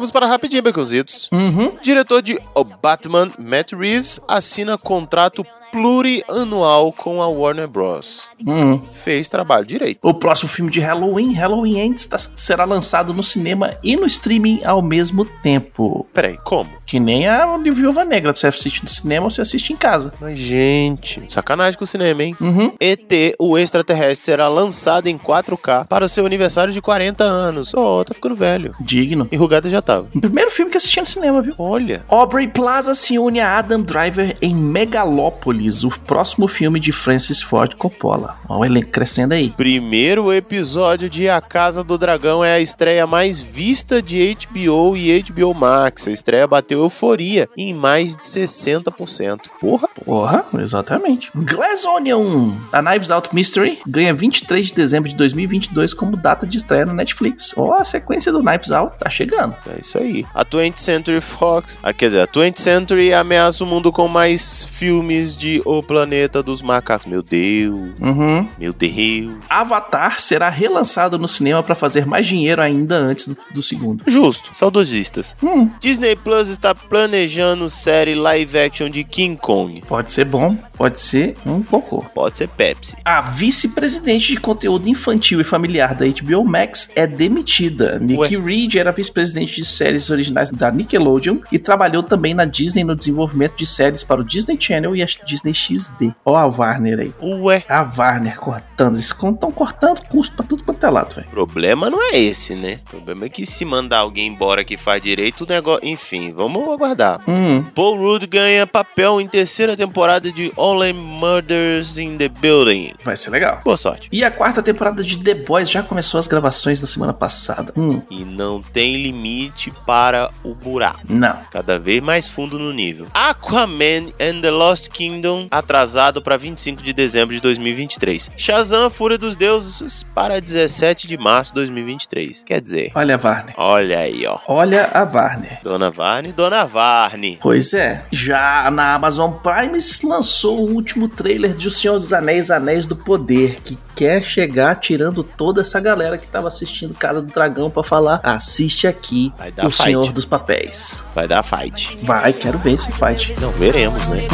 Vamos 0.03 0.11
para 0.11 0.27
rapidinho, 0.27 0.61
Baconzitos. 0.61 1.29
Uhum. 1.31 1.77
Diretor 1.81 2.21
de 2.21 2.37
O 2.53 2.65
Batman, 2.65 3.31
Matt 3.39 3.71
Reeves, 3.71 4.19
assina 4.27 4.77
contrato 4.77 5.45
plurianual 5.73 6.91
com 6.93 7.21
a 7.21 7.27
Warner 7.27 7.67
Bros. 7.67 8.23
Uhum. 8.45 8.79
Fez 8.93 9.27
trabalho 9.27 9.65
direito. 9.65 9.99
O 10.01 10.13
próximo 10.13 10.49
filme 10.49 10.69
de 10.71 10.79
Halloween, 10.79 11.33
Halloween 11.33 11.79
Ends, 11.79 12.05
tá- 12.05 12.19
será 12.35 12.65
lançado 12.65 13.13
no 13.13 13.23
cinema 13.23 13.75
e 13.83 13.95
no 13.95 14.05
streaming 14.05 14.61
ao 14.63 14.81
mesmo 14.81 15.25
tempo. 15.25 16.05
Peraí, 16.13 16.37
como? 16.43 16.69
Que 16.85 16.99
nem 16.99 17.27
a 17.27 17.57
de 17.57 17.71
Viúva 17.71 18.03
Negra. 18.05 18.33
Você 18.35 18.47
assiste 18.47 18.83
no 18.83 18.89
cinema 18.89 19.25
ou 19.25 19.31
você 19.31 19.41
assiste 19.41 19.71
em 19.73 19.77
casa. 19.77 20.13
Mas, 20.19 20.37
gente, 20.37 21.21
sacanagem 21.27 21.77
com 21.77 21.83
o 21.85 21.87
cinema, 21.87 22.23
hein? 22.23 22.35
Uhum. 22.39 22.71
ET, 22.79 23.35
o 23.39 23.57
extraterrestre, 23.57 24.25
será 24.25 24.47
lançado 24.47 25.07
em 25.07 25.17
4K 25.17 25.85
para 25.87 26.05
o 26.05 26.09
seu 26.09 26.25
aniversário 26.25 26.73
de 26.73 26.81
40 26.81 27.23
anos. 27.23 27.73
Oh, 27.73 28.03
tá 28.05 28.13
ficando 28.13 28.35
velho. 28.35 28.75
Digno. 28.79 29.27
Enrugado 29.31 29.69
já 29.69 29.81
tava. 29.81 30.07
O 30.13 30.21
primeiro 30.21 30.51
filme 30.51 30.69
que 30.71 30.77
assisti 30.77 30.99
no 30.99 31.05
cinema, 31.05 31.41
viu? 31.41 31.53
Olha. 31.57 32.03
Aubrey 32.07 32.47
Plaza 32.47 32.93
se 32.95 33.17
une 33.17 33.39
a 33.39 33.57
Adam 33.57 33.81
Driver 33.81 34.35
em 34.41 34.53
Megalópolis, 34.55 35.62
o 35.83 35.89
próximo 35.89 36.47
filme 36.47 36.79
de 36.79 36.91
Francis 36.91 37.41
Ford 37.41 37.75
Coppola. 37.75 38.35
Olha 38.47 38.59
o 38.59 38.65
elenco 38.65 38.91
crescendo 38.91 39.33
aí. 39.33 39.51
Primeiro 39.51 40.31
episódio 40.33 41.09
de 41.09 41.29
A 41.29 41.39
Casa 41.41 41.83
do 41.83 41.97
Dragão 41.97 42.43
é 42.43 42.55
a 42.55 42.59
estreia 42.59 43.07
mais 43.07 43.41
vista 43.41 44.01
de 44.01 44.35
HBO 44.35 44.97
e 44.97 45.21
HBO 45.21 45.53
Max. 45.53 46.07
A 46.07 46.11
estreia 46.11 46.47
bateu 46.47 46.81
euforia 46.81 47.47
em 47.57 47.73
mais 47.73 48.15
de 48.15 48.23
60%. 48.23 49.41
Porra! 49.59 49.87
Porra, 50.05 50.45
exatamente. 50.59 51.31
Glass 51.35 51.85
Onion, 51.85 52.51
a 52.71 52.81
Knives 52.81 53.11
Out 53.11 53.33
Mystery, 53.33 53.79
ganha 53.87 54.13
23 54.13 54.67
de 54.67 54.73
dezembro 54.73 55.09
de 55.09 55.15
2022 55.15 55.93
como 55.93 56.17
data 56.17 56.45
de 56.45 56.57
estreia 56.57 56.85
na 56.85 56.93
Netflix. 56.93 57.53
Ó, 57.55 57.73
a 57.73 57.85
sequência 57.85 58.31
do 58.31 58.41
Knives 58.41 58.71
Out 58.71 58.97
tá 58.97 59.09
chegando. 59.09 59.55
É 59.67 59.79
isso 59.79 59.97
aí. 59.97 60.25
A 60.33 60.43
20th 60.43 60.77
Century 60.77 61.21
Fox, 61.21 61.79
ah, 61.81 61.93
quer 61.93 62.07
dizer, 62.07 62.21
a 62.21 62.27
20th 62.27 62.59
Century 62.59 63.13
ameaça 63.13 63.63
o 63.63 63.67
mundo 63.67 63.91
com 63.91 64.07
mais 64.07 64.63
filmes 64.65 65.35
de 65.35 65.52
O 65.65 65.81
Planeta 65.83 66.41
dos 66.41 66.61
Macacos. 66.61 67.05
Meu 67.05 67.21
Deus, 67.21 67.91
Uhum. 67.99 68.47
meu 68.59 68.73
Deus. 68.73 69.33
Avatar 69.49 70.21
será 70.21 70.49
relançado 70.49 71.17
no 71.17 71.27
cinema 71.27 71.61
para 71.63 71.75
fazer 71.75 72.05
mais 72.05 72.25
dinheiro 72.25 72.61
ainda 72.61 72.95
antes 72.95 73.27
do, 73.27 73.37
do 73.53 73.61
segundo. 73.61 74.03
Justo, 74.07 74.51
saudosistas. 74.55 75.35
Hum, 75.43 75.69
Disney 75.79 76.15
Plus 76.15 76.47
está 76.47 76.73
planejando 76.73 77.69
série 77.69 78.15
live 78.15 78.57
action 78.57 78.89
de 78.89 79.03
King 79.03 79.37
Kong. 79.37 79.81
pode 79.87 80.11
ser 80.13 80.25
bom, 80.25 80.55
pode 80.77 81.01
ser 81.01 81.35
um 81.45 81.61
pouco. 81.61 82.05
Pode 82.13 82.37
ser 82.37 82.47
Pepsi. 82.47 82.95
A 83.03 83.21
vice-presidente 83.21 84.27
de 84.29 84.37
conteúdo 84.39 84.87
infantil 84.87 85.41
e 85.41 85.43
familiar 85.43 85.93
da 85.93 86.05
HBO 86.05 86.43
Max 86.45 86.91
é 86.95 87.05
demitida. 87.05 87.99
Nikki 87.99 88.37
Reed 88.37 88.75
era 88.75 88.91
vice-presidente 88.91 89.55
de 89.55 89.65
séries 89.65 90.09
originais 90.09 90.49
da 90.49 90.71
Nickelodeon 90.71 91.39
e 91.51 91.59
trabalhou 91.59 92.01
também 92.03 92.33
na 92.33 92.45
Disney 92.45 92.83
no 92.83 92.95
desenvolvimento 92.95 93.57
de 93.57 93.65
séries 93.65 94.03
para 94.03 94.21
o 94.21 94.23
Disney 94.23 94.57
Channel 94.59 94.95
e 94.95 95.03
a 95.03 95.07
Disney 95.25 95.42
XD. 95.51 96.13
Ó 96.23 96.35
a 96.37 96.45
Warner 96.45 96.99
aí. 96.99 97.13
Ué. 97.21 97.63
A 97.67 97.81
Warner 97.97 98.37
cortando. 98.39 98.95
Eles 98.95 99.05
estão 99.05 99.33
cortando 99.51 100.01
custo 100.07 100.35
pra 100.35 100.45
tudo 100.45 100.63
quanto 100.63 100.85
é 100.85 100.89
lado, 100.89 101.15
velho. 101.15 101.27
O 101.27 101.31
problema 101.31 101.89
não 101.89 102.01
é 102.01 102.17
esse, 102.19 102.55
né? 102.55 102.79
O 102.87 102.89
problema 102.91 103.25
é 103.25 103.29
que 103.29 103.45
se 103.45 103.65
mandar 103.65 103.99
alguém 103.99 104.27
embora 104.27 104.63
que 104.63 104.77
faz 104.77 105.01
direito, 105.01 105.43
o 105.43 105.47
negócio. 105.47 105.87
Enfim, 105.87 106.31
vamos 106.33 106.67
aguardar. 106.69 107.21
Hum, 107.27 107.63
Paul 107.73 107.97
Rudd 107.97 108.27
ganha 108.27 108.67
papel 108.67 109.19
em 109.19 109.27
terceira 109.27 109.75
temporada 109.75 110.31
de 110.31 110.51
Only 110.55 110.93
Murders 110.93 111.97
in 111.97 112.17
the 112.17 112.27
Building. 112.29 112.93
vai 113.03 113.15
ser 113.17 113.29
legal. 113.31 113.61
Boa 113.63 113.77
sorte. 113.77 114.09
E 114.11 114.23
a 114.23 114.29
quarta 114.31 114.61
temporada 114.61 115.03
de 115.03 115.17
The 115.17 115.33
Boys 115.33 115.69
já 115.69 115.81
começou 115.81 116.19
as 116.19 116.27
gravações 116.27 116.79
na 116.81 116.87
semana 116.87 117.13
passada. 117.13 117.73
Hum, 117.75 118.01
E 118.09 118.23
não 118.25 118.61
tem 118.61 119.01
limite 119.01 119.71
para 119.85 120.29
o 120.43 120.53
buraco. 120.53 120.99
não. 121.09 121.37
Cada 121.51 121.79
vez 121.79 122.01
mais 122.01 122.27
fundo 122.27 122.59
no 122.59 122.73
nível. 122.73 123.07
Aquaman 123.13 124.09
and 124.19 124.41
the 124.41 124.51
Lost 124.51 124.89
Kingdom, 124.89 125.32
atrasado 125.51 126.21
para 126.21 126.37
25 126.37 126.81
de 126.83 126.93
dezembro 126.93 127.33
de 127.35 127.41
2023. 127.41 128.31
Shazam, 128.37 128.89
Fúria 128.89 129.17
dos 129.17 129.35
Deuses, 129.35 130.03
para 130.15 130.39
17 130.39 131.07
de 131.07 131.17
março 131.17 131.51
de 131.51 131.55
2023. 131.55 132.43
Quer 132.43 132.61
dizer, 132.61 132.91
Olha 132.95 133.15
a 133.15 133.19
Warner. 133.27 133.53
olha 133.57 133.99
aí, 133.99 134.25
ó. 134.25 134.37
Olha 134.47 134.89
a 134.93 135.03
Warner. 135.03 135.59
Dona 135.63 135.89
Varne, 135.91 136.31
Dona 136.31 136.65
Varne. 136.65 137.37
Pois 137.41 137.73
é, 137.73 138.03
já 138.11 138.69
na 138.71 138.93
Amazon 138.95 139.31
Prime 139.31 139.77
lançou 140.03 140.59
o 140.59 140.73
último 140.73 141.07
trailer 141.07 141.53
de 141.55 141.67
O 141.67 141.71
Senhor 141.71 141.99
dos 141.99 142.13
Anéis, 142.13 142.51
Anéis 142.51 142.85
do 142.85 142.95
Poder, 142.95 143.59
que 143.63 143.77
quer 143.95 144.23
chegar 144.23 144.75
tirando 144.79 145.23
toda 145.23 145.61
essa 145.61 145.79
galera 145.79 146.17
que 146.17 146.27
tava 146.27 146.47
assistindo 146.47 146.93
Casa 146.95 147.21
do 147.21 147.31
Dragão 147.31 147.69
pra 147.69 147.83
falar, 147.83 148.19
assiste 148.23 148.87
aqui 148.87 149.31
Vai 149.37 149.51
dar 149.51 149.67
O 149.67 149.69
fight. 149.71 149.83
Senhor 149.83 150.11
dos 150.11 150.25
Papéis. 150.25 151.03
Vai 151.13 151.27
dar 151.27 151.43
fight. 151.43 151.97
Vai, 152.03 152.33
quero 152.33 152.57
ver 152.57 152.73
esse 152.73 152.91
fight. 152.91 153.39
Não, 153.39 153.51
veremos, 153.51 154.05
né? 154.07 154.27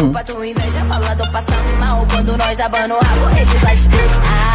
Inveja 0.50 0.84
falando, 0.89 1.31
passando 1.31 1.79
mal. 1.79 2.05
Quando 2.12 2.36
nós 2.36 2.60
abano 2.60 2.96
o 2.96 3.00
rabo, 3.00 3.38
eles 3.38 3.62
lascam. 3.62 4.49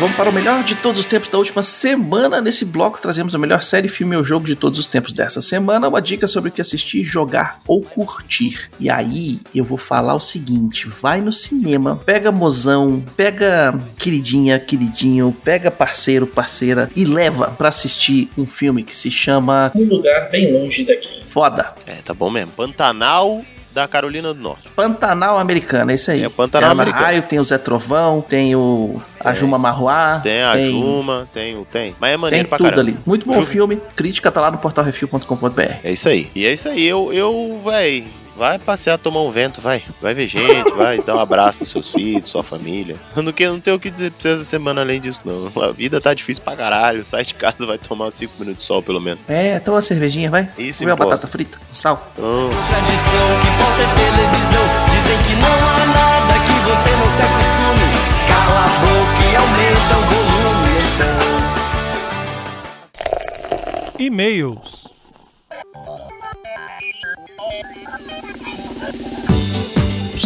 Vamos 0.00 0.16
para 0.16 0.28
o 0.28 0.32
melhor 0.32 0.64
de 0.64 0.74
todos 0.74 0.98
os 0.98 1.06
tempos 1.06 1.28
da 1.28 1.38
última 1.38 1.62
semana. 1.62 2.40
Nesse 2.40 2.64
bloco 2.64 3.00
trazemos 3.00 3.32
a 3.32 3.38
melhor 3.38 3.62
série, 3.62 3.88
filme 3.88 4.16
ou 4.16 4.24
jogo 4.24 4.44
de 4.44 4.56
todos 4.56 4.76
os 4.80 4.88
tempos 4.88 5.12
dessa 5.12 5.40
semana. 5.40 5.88
Uma 5.88 6.02
dica 6.02 6.26
sobre 6.26 6.50
o 6.50 6.52
que 6.52 6.60
assistir, 6.60 7.04
jogar 7.04 7.60
ou 7.64 7.80
curtir. 7.80 8.68
E 8.80 8.90
aí 8.90 9.40
eu 9.54 9.64
vou 9.64 9.78
falar 9.78 10.14
o 10.14 10.20
seguinte: 10.20 10.88
vai 10.88 11.20
no 11.20 11.32
cinema, 11.32 12.00
pega 12.04 12.32
mozão, 12.32 13.04
pega 13.16 13.72
queridinha, 13.96 14.58
queridinho, 14.58 15.34
pega 15.44 15.70
parceiro, 15.70 16.26
parceira 16.26 16.90
e 16.96 17.04
leva 17.04 17.52
pra 17.52 17.68
assistir 17.68 18.28
um 18.36 18.46
filme 18.46 18.82
que 18.82 18.96
se 18.96 19.12
chama 19.12 19.70
Um 19.76 19.84
Lugar 19.84 20.28
Bem 20.28 20.52
Longe 20.52 20.84
Daqui. 20.84 21.22
Foda. 21.28 21.72
É, 21.86 21.94
tá 22.04 22.12
bom 22.12 22.30
mesmo. 22.30 22.50
Pantanal 22.50 23.44
da 23.74 23.88
Carolina 23.88 24.32
do 24.32 24.40
Norte. 24.40 24.68
Pantanal 24.74 25.38
Americano, 25.38 25.90
é 25.90 25.94
isso 25.96 26.10
aí. 26.10 26.24
É, 26.24 26.28
Pantanal 26.28 26.70
Tem 26.70 26.78
a 26.78 26.82
Americano. 26.82 27.04
Raio, 27.04 27.22
tem 27.22 27.40
o 27.40 27.44
Zé 27.44 27.58
Trovão, 27.58 28.20
tem 28.20 28.54
o 28.54 29.00
a 29.20 29.32
Tem. 29.32 29.40
Juma 29.40 29.58
Marruá. 29.58 30.20
Tem 30.22 30.42
a 30.42 30.56
Juma, 30.60 31.26
tem 31.32 31.56
o. 31.56 31.64
Tem. 31.64 31.94
Mas 31.98 32.10
é 32.10 32.12
Tem 32.12 32.20
maneiro 32.20 32.48
pra 32.48 32.58
tudo 32.58 32.70
caramba. 32.70 32.82
ali. 32.90 32.96
Muito 33.04 33.26
bom 33.26 33.34
Ju- 33.40 33.46
filme. 33.46 33.80
Crítica 33.96 34.30
tá 34.30 34.40
lá 34.40 34.50
no 34.50 34.58
portalrefil.com.br. 34.58 35.60
É 35.82 35.90
isso 35.92 36.08
aí. 36.08 36.30
E 36.34 36.46
é 36.46 36.52
isso 36.52 36.68
aí. 36.68 36.84
Eu, 36.86 37.12
eu, 37.12 37.60
véi, 37.64 38.06
vai 38.36 38.58
passear, 38.58 38.98
tomar 38.98 39.22
um 39.22 39.30
vento, 39.30 39.60
vai. 39.60 39.82
Vai 40.00 40.12
ver 40.14 40.28
gente, 40.28 40.70
vai 40.76 40.98
dar 40.98 41.16
um 41.16 41.20
abraço 41.20 41.60
nos 41.60 41.70
seus 41.70 41.88
filhos, 41.88 42.28
sua 42.30 42.42
família. 42.44 42.96
Eu 43.16 43.22
não, 43.22 43.32
quero, 43.32 43.54
não 43.54 43.60
tenho 43.60 43.76
o 43.76 43.80
que 43.80 43.90
dizer 43.90 44.10
pra 44.12 44.20
vocês 44.20 44.34
essa 44.40 44.44
semana 44.48 44.82
além 44.82 45.00
disso, 45.00 45.22
não. 45.24 45.50
A 45.64 45.72
vida 45.72 46.00
tá 46.00 46.12
difícil 46.12 46.42
pra 46.44 46.54
caralho. 46.56 47.04
Sai 47.04 47.24
de 47.24 47.34
casa, 47.34 47.64
vai 47.66 47.78
tomar 47.78 48.10
5 48.10 48.32
minutos 48.38 48.58
de 48.62 48.66
sol, 48.66 48.82
pelo 48.82 49.00
menos. 49.00 49.20
É, 49.28 49.56
então 49.56 49.74
uma 49.74 49.82
cervejinha, 49.82 50.30
vai. 50.30 50.48
Isso 50.58 50.80
Comer 50.80 50.92
uma 50.92 50.96
batata 50.96 51.26
frita, 51.26 51.58
com 51.58 51.74
sal. 51.74 52.10
Então, 52.12 52.50
Tradição 52.68 53.40
que 53.40 53.53
E-mails. 64.14 64.84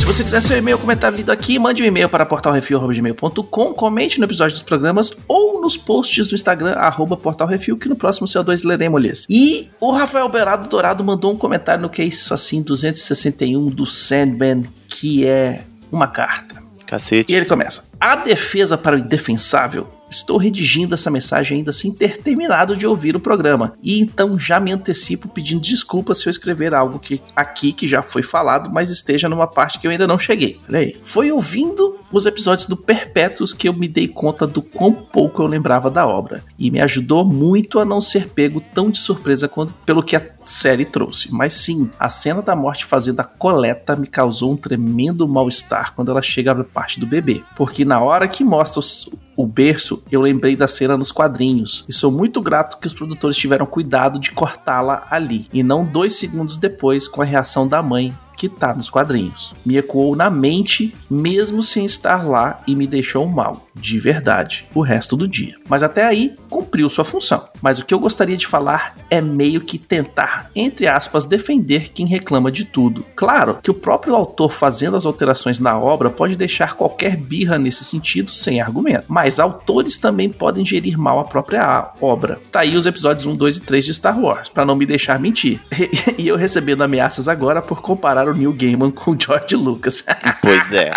você 0.04 0.24
quiser 0.24 0.42
seu 0.42 0.56
e-mail, 0.56 0.78
comentário 0.78 1.18
lido 1.18 1.30
aqui, 1.30 1.58
mande 1.58 1.82
um 1.82 1.86
e-mail 1.86 2.08
para 2.08 2.24
portalrefil.gmail.com, 2.24 3.74
comente 3.74 4.18
no 4.18 4.24
episódio 4.24 4.54
dos 4.54 4.62
programas 4.62 5.12
ou 5.28 5.60
nos 5.60 5.76
posts 5.76 6.28
do 6.28 6.34
Instagram, 6.34 6.72
arroba 6.72 7.14
portalrefil, 7.14 7.76
que 7.76 7.90
no 7.90 7.94
próximo 7.96 8.26
CO2 8.26 8.64
leremos-lhes. 8.64 9.26
E 9.28 9.68
o 9.78 9.90
Rafael 9.90 10.26
Berado 10.30 10.66
Dourado 10.66 11.04
mandou 11.04 11.32
um 11.32 11.36
comentário 11.36 11.82
no 11.82 11.90
que 11.90 12.00
é 12.00 12.06
isso 12.06 12.32
assim, 12.32 12.62
261 12.62 13.66
do 13.66 13.84
Sandman, 13.84 14.64
que 14.88 15.26
é 15.26 15.62
uma 15.92 16.06
carta. 16.06 16.62
Cacete. 16.86 17.30
E 17.30 17.36
ele 17.36 17.44
começa. 17.44 17.84
A 18.00 18.16
defesa 18.16 18.78
para 18.78 18.96
o 18.96 18.98
indefensável. 18.98 19.97
Estou 20.10 20.36
redigindo 20.36 20.94
essa 20.94 21.10
mensagem 21.10 21.58
ainda 21.58 21.72
sem 21.72 21.92
ter 21.92 22.18
terminado 22.18 22.76
de 22.76 22.86
ouvir 22.86 23.16
o 23.16 23.20
programa. 23.20 23.74
E 23.82 24.00
então 24.00 24.38
já 24.38 24.58
me 24.58 24.72
antecipo 24.72 25.28
pedindo 25.28 25.60
desculpas 25.60 26.18
se 26.18 26.26
eu 26.26 26.30
escrever 26.30 26.74
algo 26.74 26.98
que 26.98 27.20
aqui 27.34 27.72
que 27.72 27.86
já 27.86 28.02
foi 28.02 28.22
falado, 28.22 28.70
mas 28.72 28.90
esteja 28.90 29.28
numa 29.28 29.46
parte 29.46 29.78
que 29.78 29.86
eu 29.86 29.90
ainda 29.90 30.06
não 30.06 30.18
cheguei. 30.18 30.58
Olha 30.68 30.80
aí. 30.80 30.96
Foi 31.02 31.30
ouvindo 31.30 31.98
os 32.12 32.26
episódios 32.26 32.66
do 32.66 32.76
Perpétuos 32.76 33.52
que 33.52 33.68
eu 33.68 33.72
me 33.72 33.88
dei 33.88 34.08
conta 34.08 34.46
do 34.46 34.62
quão 34.62 34.92
pouco 34.92 35.42
eu 35.42 35.46
lembrava 35.46 35.90
da 35.90 36.06
obra. 36.06 36.42
E 36.58 36.70
me 36.70 36.80
ajudou 36.80 37.24
muito 37.24 37.78
a 37.78 37.84
não 37.84 38.00
ser 38.00 38.28
pego 38.28 38.62
tão 38.74 38.90
de 38.90 38.98
surpresa 38.98 39.48
quanto 39.48 39.74
pelo 39.84 40.02
que 40.02 40.16
a 40.16 40.26
série 40.44 40.84
trouxe. 40.84 41.32
Mas 41.32 41.54
sim, 41.54 41.90
a 41.98 42.08
cena 42.08 42.40
da 42.40 42.56
morte 42.56 42.86
fazendo 42.86 43.20
a 43.20 43.24
coleta 43.24 43.94
me 43.94 44.06
causou 44.06 44.52
um 44.52 44.56
tremendo 44.56 45.28
mal-estar 45.28 45.94
quando 45.94 46.10
ela 46.10 46.22
chega 46.22 46.54
na 46.54 46.64
parte 46.64 46.98
do 46.98 47.06
bebê. 47.06 47.42
Porque 47.56 47.84
na 47.84 48.00
hora 48.00 48.28
que 48.28 48.42
mostra 48.42 48.80
os, 48.80 49.08
o 49.38 49.46
berço, 49.46 50.02
eu 50.10 50.20
lembrei 50.20 50.56
da 50.56 50.66
cena 50.66 50.96
nos 50.96 51.12
quadrinhos. 51.12 51.84
E 51.88 51.92
sou 51.92 52.10
muito 52.10 52.40
grato 52.40 52.76
que 52.76 52.88
os 52.88 52.92
produtores 52.92 53.36
tiveram 53.36 53.66
cuidado 53.66 54.18
de 54.18 54.32
cortá-la 54.32 55.06
ali. 55.08 55.46
E 55.52 55.62
não 55.62 55.84
dois 55.84 56.16
segundos 56.16 56.58
depois 56.58 57.06
com 57.06 57.22
a 57.22 57.24
reação 57.24 57.68
da 57.68 57.80
mãe. 57.80 58.12
Que 58.38 58.48
tá 58.48 58.74
nos 58.74 58.88
quadrinhos. 58.88 59.52
Me 59.66 59.76
ecoou 59.76 60.16
na 60.16 60.30
mente, 60.30 60.94
mesmo 61.10 61.62
sem 61.62 61.84
estar 61.84 62.26
lá, 62.26 62.62
e 62.66 62.74
me 62.74 62.86
deixou 62.86 63.26
mal, 63.26 63.66
de 63.74 63.98
verdade, 63.98 64.64
o 64.74 64.80
resto 64.80 65.16
do 65.16 65.28
dia. 65.28 65.56
Mas 65.68 65.82
até 65.82 66.04
aí, 66.04 66.34
cumpriu 66.48 66.88
sua 66.88 67.04
função. 67.04 67.48
Mas 67.60 67.78
o 67.78 67.84
que 67.84 67.92
eu 67.92 67.98
gostaria 67.98 68.36
de 68.36 68.46
falar 68.46 68.96
é 69.10 69.20
meio 69.20 69.60
que 69.60 69.78
tentar, 69.78 70.50
entre 70.54 70.86
aspas, 70.86 71.24
defender 71.24 71.90
quem 71.90 72.06
reclama 72.06 72.50
de 72.50 72.64
tudo. 72.64 73.04
Claro 73.16 73.58
que 73.62 73.70
o 73.70 73.74
próprio 73.74 74.14
autor 74.14 74.52
fazendo 74.52 74.96
as 74.96 75.04
alterações 75.04 75.58
na 75.58 75.78
obra 75.78 76.10
pode 76.10 76.36
deixar 76.36 76.74
qualquer 76.74 77.16
birra 77.16 77.58
nesse 77.58 77.84
sentido 77.84 78.30
sem 78.30 78.60
argumento. 78.60 79.04
Mas 79.08 79.40
autores 79.40 79.96
também 79.96 80.30
podem 80.30 80.64
gerir 80.64 80.96
mal 80.96 81.18
a 81.18 81.24
própria 81.24 81.92
obra. 82.00 82.38
Tá 82.52 82.60
aí 82.60 82.76
os 82.76 82.86
episódios 82.86 83.26
1, 83.26 83.36
2 83.36 83.56
e 83.56 83.60
3 83.60 83.84
de 83.84 83.94
Star 83.94 84.18
Wars, 84.18 84.48
para 84.48 84.64
não 84.64 84.76
me 84.76 84.86
deixar 84.86 85.18
mentir. 85.18 85.60
e 86.16 86.28
eu 86.28 86.36
recebendo 86.36 86.82
ameaças 86.82 87.28
agora 87.28 87.60
por 87.60 87.82
comparar 87.82 88.27
o 88.30 88.34
Neil 88.34 88.52
Gaiman 88.52 88.90
com 88.92 89.12
o 89.12 89.18
George 89.20 89.56
Lucas. 89.56 90.04
Pois 90.42 90.72
é. 90.72 90.92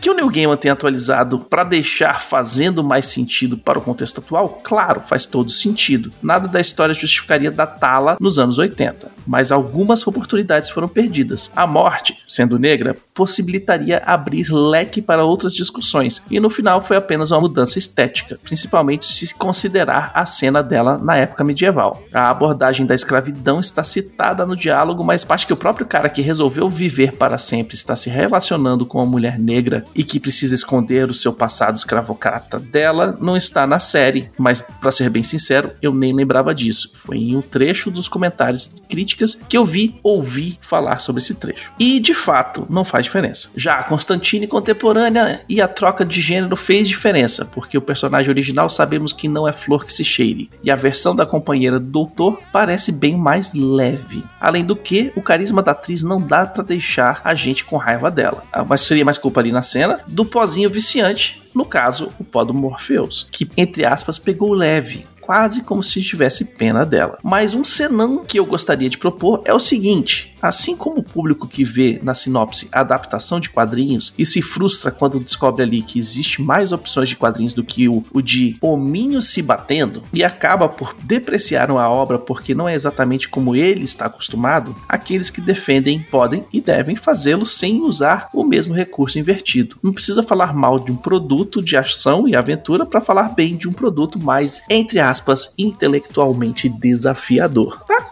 Que 0.00 0.10
o 0.10 0.14
Neil 0.14 0.28
Gaiman 0.28 0.56
tem 0.56 0.70
atualizado 0.70 1.38
para 1.38 1.64
deixar 1.64 2.20
fazendo 2.20 2.82
mais 2.84 3.06
sentido 3.06 3.56
para 3.56 3.78
o 3.78 3.82
contexto 3.82 4.20
atual, 4.20 4.60
claro, 4.62 5.00
faz 5.00 5.26
todo 5.26 5.50
sentido. 5.50 6.12
Nada 6.22 6.48
da 6.48 6.60
história 6.60 6.94
justificaria 6.94 7.50
datá-la 7.50 8.16
nos 8.20 8.38
anos 8.38 8.58
80, 8.58 9.10
mas 9.26 9.52
algumas 9.52 10.06
oportunidades 10.06 10.70
foram 10.70 10.88
perdidas. 10.88 11.50
A 11.54 11.66
morte, 11.66 12.18
sendo 12.26 12.58
negra, 12.58 12.96
possibilitaria 13.12 14.02
abrir 14.04 14.52
leque 14.52 15.00
para 15.00 15.24
outras 15.24 15.52
discussões, 15.52 16.22
e 16.30 16.40
no 16.40 16.50
final 16.50 16.82
foi 16.82 16.96
apenas 16.96 17.30
uma 17.30 17.40
mudança 17.40 17.78
estética, 17.78 18.38
principalmente 18.42 19.04
se 19.04 19.34
considerar 19.34 20.10
a 20.14 20.26
cena 20.26 20.62
dela 20.62 20.98
na 20.98 21.16
época 21.16 21.44
medieval. 21.44 22.02
A 22.12 22.30
abordagem 22.30 22.86
da 22.86 22.94
escravidão 22.94 23.60
está 23.60 23.84
citada 23.84 24.44
no 24.46 24.56
diálogo, 24.56 25.04
mas 25.04 25.26
acho 25.28 25.46
que 25.46 25.52
o 25.52 25.56
próprio 25.56 25.86
cara 25.86 26.08
que 26.08 26.22
resolveu 26.22 26.68
viver 26.68 27.12
para 27.12 27.38
sempre 27.38 27.74
está 27.74 27.94
se 27.96 28.10
relacionando 28.10 28.86
com 28.86 28.98
uma 28.98 29.06
mulher 29.06 29.38
negra 29.38 29.84
e 29.94 30.04
que 30.04 30.20
precisa 30.20 30.54
esconder 30.54 31.08
o 31.08 31.14
seu 31.14 31.32
passado 31.32 31.76
escravocrata 31.76 32.58
dela 32.58 33.16
não 33.20 33.36
está 33.36 33.66
na 33.66 33.78
série, 33.78 34.30
mas 34.38 34.60
para 34.60 34.90
ser 34.90 35.10
bem 35.10 35.22
sincero, 35.22 35.70
eu 35.80 35.92
nem 35.92 36.12
lembrava 36.12 36.54
disso. 36.54 36.92
Foi 36.96 37.16
em 37.16 37.36
um 37.36 37.42
trecho 37.42 37.90
dos 37.90 38.08
comentários 38.08 38.70
críticas 39.14 39.34
que 39.48 39.56
eu 39.56 39.64
vi 39.64 39.94
ouvi 40.02 40.58
falar 40.60 40.98
sobre 40.98 41.22
esse 41.22 41.34
trecho. 41.34 41.72
E 41.78 42.00
de 42.00 42.14
fato, 42.14 42.66
não 42.68 42.84
faz 42.84 43.06
diferença. 43.06 43.48
Já 43.56 43.74
a 43.74 43.84
Constantine 43.84 44.46
contemporânea 44.46 45.40
e 45.48 45.60
a 45.60 45.68
troca 45.68 46.04
de 46.04 46.20
gênero 46.20 46.56
fez 46.56 46.88
diferença, 46.88 47.44
porque 47.44 47.78
o 47.78 47.82
personagem 47.82 48.30
original 48.30 48.68
sabemos 48.68 49.12
que 49.12 49.28
não 49.28 49.48
é 49.48 49.52
flor 49.52 49.84
que 49.84 49.92
se 49.92 50.04
cheire, 50.04 50.50
e 50.62 50.70
a 50.70 50.76
versão 50.76 51.14
da 51.14 51.24
companheira 51.24 51.78
do 51.78 51.86
doutor 51.86 52.40
parece 52.52 52.92
bem 52.92 53.16
mais 53.16 53.54
leve. 53.54 54.24
Além 54.40 54.64
do 54.64 54.76
que, 54.76 55.12
o 55.14 55.22
carisma 55.22 55.62
da 55.62 55.72
atriz 55.72 56.02
não 56.02 56.20
dá 56.20 56.46
para 56.46 56.62
deixar 56.62 57.20
a 57.24 57.34
gente 57.34 57.64
com 57.64 57.76
raiva 57.76 58.10
dela. 58.10 58.42
Ah, 58.52 58.64
Mas 58.64 58.82
seria 58.82 59.04
mais 59.04 59.18
culpa 59.18 59.40
ali 59.40 59.52
na 59.52 59.62
cena 59.62 60.00
do 60.06 60.24
pozinho 60.24 60.68
viciante, 60.68 61.42
no 61.54 61.64
caso, 61.64 62.12
o 62.18 62.24
pó 62.24 62.44
do 62.44 62.52
Morpheus, 62.52 63.28
que, 63.30 63.48
entre 63.56 63.84
aspas, 63.84 64.18
pegou 64.18 64.52
leve, 64.52 65.06
quase 65.24 65.62
como 65.62 65.82
se 65.82 66.02
tivesse 66.02 66.44
pena 66.44 66.84
dela. 66.84 67.18
Mas 67.22 67.54
um 67.54 67.64
senão 67.64 68.24
que 68.24 68.38
eu 68.38 68.44
gostaria 68.44 68.90
de 68.90 68.98
propor 68.98 69.42
é 69.44 69.54
o 69.54 69.60
seguinte: 69.60 70.33
assim 70.44 70.76
como 70.76 70.98
o 70.98 71.02
público 71.02 71.48
que 71.48 71.64
vê 71.64 71.98
na 72.02 72.12
sinopse 72.12 72.68
a 72.70 72.80
adaptação 72.80 73.40
de 73.40 73.48
quadrinhos 73.48 74.12
e 74.18 74.26
se 74.26 74.42
frustra 74.42 74.90
quando 74.90 75.18
descobre 75.18 75.62
ali 75.62 75.80
que 75.80 75.98
existe 75.98 76.42
mais 76.42 76.70
opções 76.70 77.08
de 77.08 77.16
quadrinhos 77.16 77.54
do 77.54 77.64
que 77.64 77.88
o, 77.88 78.04
o 78.12 78.20
de 78.20 78.58
hominho 78.60 79.22
se 79.22 79.40
batendo 79.40 80.02
e 80.12 80.22
acaba 80.22 80.68
por 80.68 80.94
depreciar 81.02 81.70
a 81.70 81.90
obra 81.90 82.18
porque 82.18 82.54
não 82.54 82.68
é 82.68 82.74
exatamente 82.74 83.28
como 83.28 83.56
ele 83.56 83.84
está 83.84 84.04
acostumado, 84.04 84.76
aqueles 84.86 85.30
que 85.30 85.40
defendem 85.40 86.00
podem 86.10 86.44
e 86.52 86.60
devem 86.60 86.94
fazê-lo 86.94 87.46
sem 87.46 87.80
usar 87.80 88.28
o 88.32 88.44
mesmo 88.44 88.74
recurso 88.74 89.18
invertido. 89.18 89.76
Não 89.82 89.92
precisa 89.92 90.22
falar 90.22 90.54
mal 90.54 90.78
de 90.78 90.92
um 90.92 90.96
produto 90.96 91.62
de 91.62 91.76
ação 91.76 92.28
e 92.28 92.36
aventura 92.36 92.84
para 92.84 93.00
falar 93.00 93.30
bem 93.30 93.56
de 93.56 93.66
um 93.66 93.72
produto 93.72 94.22
mais, 94.22 94.62
entre 94.68 95.00
aspas, 95.00 95.54
intelectualmente 95.56 96.68
desafiador. 96.68 97.82
Tá 97.86 98.02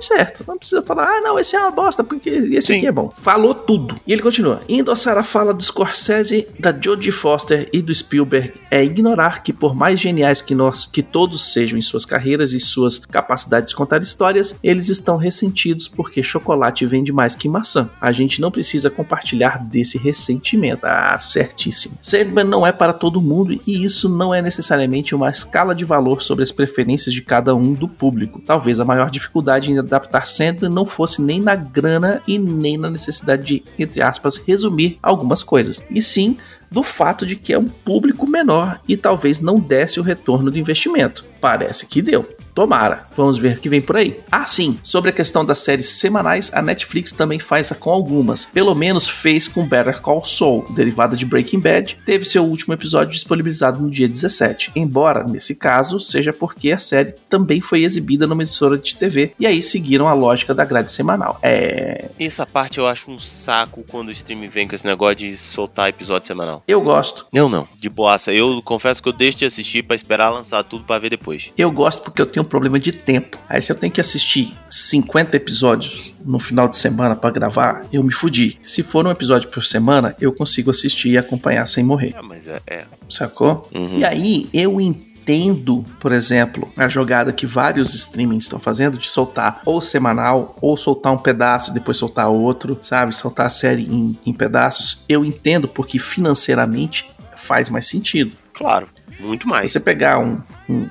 certo. 0.00 0.44
Não 0.46 0.58
precisa 0.58 0.82
falar, 0.82 1.04
ah, 1.04 1.20
não, 1.20 1.38
esse 1.38 1.56
é 1.56 1.60
uma 1.60 1.70
bosta, 1.70 2.02
porque 2.02 2.30
esse 2.30 2.68
Sim. 2.68 2.78
aqui 2.78 2.86
é 2.86 2.92
bom. 2.92 3.12
Falou 3.16 3.54
tudo. 3.54 3.98
E 4.06 4.12
ele 4.12 4.22
continua. 4.22 4.60
Endossar 4.68 5.18
a 5.18 5.22
fala 5.22 5.52
do 5.52 5.62
Scorsese, 5.62 6.46
da 6.58 6.72
Jodie 6.72 7.12
Foster 7.12 7.68
e 7.72 7.82
do 7.82 7.94
Spielberg 7.94 8.52
é 8.70 8.84
ignorar 8.84 9.42
que 9.42 9.52
por 9.52 9.74
mais 9.74 9.98
geniais 10.00 10.40
que 10.40 10.54
nós, 10.54 10.86
que 10.86 11.02
todos 11.02 11.52
sejam 11.52 11.78
em 11.78 11.82
suas 11.82 12.04
carreiras 12.04 12.52
e 12.52 12.60
suas 12.60 12.98
capacidades 12.98 13.70
de 13.70 13.76
contar 13.76 14.02
histórias, 14.02 14.58
eles 14.62 14.88
estão 14.88 15.16
ressentidos 15.16 15.88
porque 15.88 16.22
chocolate 16.22 16.86
vende 16.86 17.12
mais 17.12 17.34
que 17.34 17.48
maçã. 17.48 17.90
A 18.00 18.12
gente 18.12 18.40
não 18.40 18.50
precisa 18.50 18.90
compartilhar 18.90 19.58
desse 19.64 19.98
ressentimento. 19.98 20.84
Ah, 20.84 21.18
certíssimo. 21.18 21.98
Sandman 22.02 22.44
não 22.44 22.66
é 22.66 22.72
para 22.72 22.92
todo 22.92 23.20
mundo 23.20 23.60
e 23.66 23.84
isso 23.84 24.08
não 24.08 24.34
é 24.34 24.40
necessariamente 24.40 25.14
uma 25.14 25.30
escala 25.30 25.74
de 25.74 25.84
valor 25.84 26.22
sobre 26.22 26.42
as 26.42 26.52
preferências 26.52 27.14
de 27.14 27.22
cada 27.22 27.54
um 27.54 27.72
do 27.72 27.88
público. 27.88 28.40
Talvez 28.46 28.80
a 28.80 28.84
maior 28.84 29.10
dificuldade 29.10 29.70
adaptar 29.90 30.26
Sandman 30.26 30.70
não 30.70 30.86
fosse 30.86 31.20
nem 31.20 31.40
na 31.40 31.54
grana 31.54 32.22
e 32.26 32.38
nem 32.38 32.78
na 32.78 32.90
necessidade 32.90 33.44
de, 33.44 33.62
entre 33.78 34.02
aspas, 34.02 34.36
resumir 34.36 34.98
algumas 35.02 35.42
coisas, 35.42 35.82
e 35.90 36.00
sim 36.00 36.36
do 36.70 36.82
fato 36.82 37.26
de 37.26 37.34
que 37.34 37.52
é 37.52 37.58
um 37.58 37.68
público 37.68 38.26
menor 38.26 38.80
e 38.86 38.96
talvez 38.96 39.40
não 39.40 39.58
desse 39.58 39.98
o 39.98 40.02
retorno 40.02 40.50
do 40.50 40.58
investimento. 40.58 41.24
Parece 41.40 41.86
que 41.86 42.00
deu. 42.00 42.39
Tomara. 42.54 43.00
Vamos 43.16 43.38
ver 43.38 43.56
o 43.56 43.60
que 43.60 43.68
vem 43.68 43.80
por 43.80 43.96
aí. 43.96 44.20
Ah, 44.30 44.46
sim. 44.46 44.78
Sobre 44.82 45.10
a 45.10 45.12
questão 45.12 45.44
das 45.44 45.58
séries 45.58 45.90
semanais, 45.90 46.50
a 46.54 46.62
Netflix 46.62 47.12
também 47.12 47.38
faz 47.38 47.70
com 47.78 47.90
algumas. 47.90 48.46
Pelo 48.46 48.74
menos 48.74 49.08
fez 49.08 49.46
com 49.46 49.66
Better 49.66 50.00
Call 50.00 50.24
Saul, 50.24 50.66
derivada 50.74 51.16
de 51.16 51.26
Breaking 51.26 51.60
Bad. 51.60 51.98
Teve 52.04 52.24
seu 52.24 52.44
último 52.44 52.74
episódio 52.74 53.12
disponibilizado 53.12 53.80
no 53.80 53.90
dia 53.90 54.08
17. 54.08 54.72
Embora, 54.74 55.24
nesse 55.24 55.54
caso, 55.54 56.00
seja 56.00 56.32
porque 56.32 56.72
a 56.72 56.78
série 56.78 57.14
também 57.28 57.60
foi 57.60 57.82
exibida 57.82 58.26
numa 58.26 58.42
emissora 58.42 58.76
de 58.76 58.96
TV. 58.96 59.32
E 59.38 59.46
aí 59.46 59.62
seguiram 59.62 60.08
a 60.08 60.14
lógica 60.14 60.54
da 60.54 60.64
grade 60.64 60.90
semanal. 60.90 61.38
É. 61.42 62.08
Essa 62.18 62.46
parte 62.46 62.78
eu 62.78 62.86
acho 62.86 63.10
um 63.10 63.18
saco 63.18 63.84
quando 63.88 64.08
o 64.08 64.12
stream 64.12 64.48
vem 64.48 64.66
com 64.66 64.74
esse 64.74 64.86
negócio 64.86 65.16
de 65.16 65.36
soltar 65.36 65.88
episódio 65.88 66.26
semanal. 66.26 66.62
Eu 66.66 66.80
gosto. 66.80 67.26
Eu 67.32 67.48
não, 67.48 67.66
de 67.76 67.88
boaça. 67.88 68.32
Eu 68.32 68.60
confesso 68.64 69.02
que 69.02 69.08
eu 69.08 69.12
deixo 69.12 69.38
de 69.38 69.44
assistir 69.44 69.82
pra 69.82 69.96
esperar 69.96 70.30
lançar 70.30 70.62
tudo 70.64 70.84
pra 70.84 70.98
ver 70.98 71.10
depois. 71.10 71.52
Eu 71.56 71.70
gosto 71.70 72.02
porque 72.02 72.20
eu 72.20 72.26
tenho 72.26 72.39
um 72.40 72.44
problema 72.44 72.78
de 72.78 72.92
tempo. 72.92 73.38
Aí 73.48 73.60
se 73.62 73.70
eu 73.72 73.76
tenho 73.76 73.92
que 73.92 74.00
assistir 74.00 74.54
50 74.68 75.36
episódios 75.36 76.12
no 76.24 76.38
final 76.38 76.68
de 76.68 76.76
semana 76.76 77.14
pra 77.16 77.30
gravar, 77.30 77.84
eu 77.92 78.02
me 78.02 78.12
fudi. 78.12 78.58
Se 78.64 78.82
for 78.82 79.06
um 79.06 79.10
episódio 79.10 79.48
por 79.48 79.64
semana, 79.64 80.14
eu 80.20 80.32
consigo 80.32 80.70
assistir 80.70 81.10
e 81.10 81.18
acompanhar 81.18 81.66
sem 81.66 81.82
morrer. 81.84 82.14
Ah, 82.16 82.22
mas 82.22 82.46
é. 82.48 82.60
é. 82.66 82.84
Sacou? 83.08 83.68
Uhum. 83.74 83.98
E 83.98 84.04
aí 84.04 84.48
eu 84.52 84.80
entendo, 84.80 85.84
por 86.00 86.12
exemplo, 86.12 86.68
a 86.76 86.88
jogada 86.88 87.32
que 87.32 87.46
vários 87.46 87.94
streamings 87.94 88.44
estão 88.44 88.58
fazendo 88.58 88.96
de 88.98 89.06
soltar 89.06 89.60
ou 89.64 89.80
semanal, 89.80 90.56
ou 90.60 90.76
soltar 90.76 91.12
um 91.12 91.18
pedaço 91.18 91.70
e 91.70 91.74
depois 91.74 91.96
soltar 91.98 92.28
outro, 92.28 92.78
sabe? 92.82 93.14
Soltar 93.14 93.46
a 93.46 93.50
série 93.50 93.82
em, 93.84 94.18
em 94.26 94.32
pedaços. 94.32 95.04
Eu 95.08 95.24
entendo 95.24 95.68
porque 95.68 95.98
financeiramente 95.98 97.08
faz 97.36 97.68
mais 97.68 97.86
sentido. 97.86 98.32
Claro, 98.54 98.88
muito 99.18 99.46
mais. 99.48 99.70
Você 99.72 99.80
pegar 99.80 100.18
um- 100.18 100.38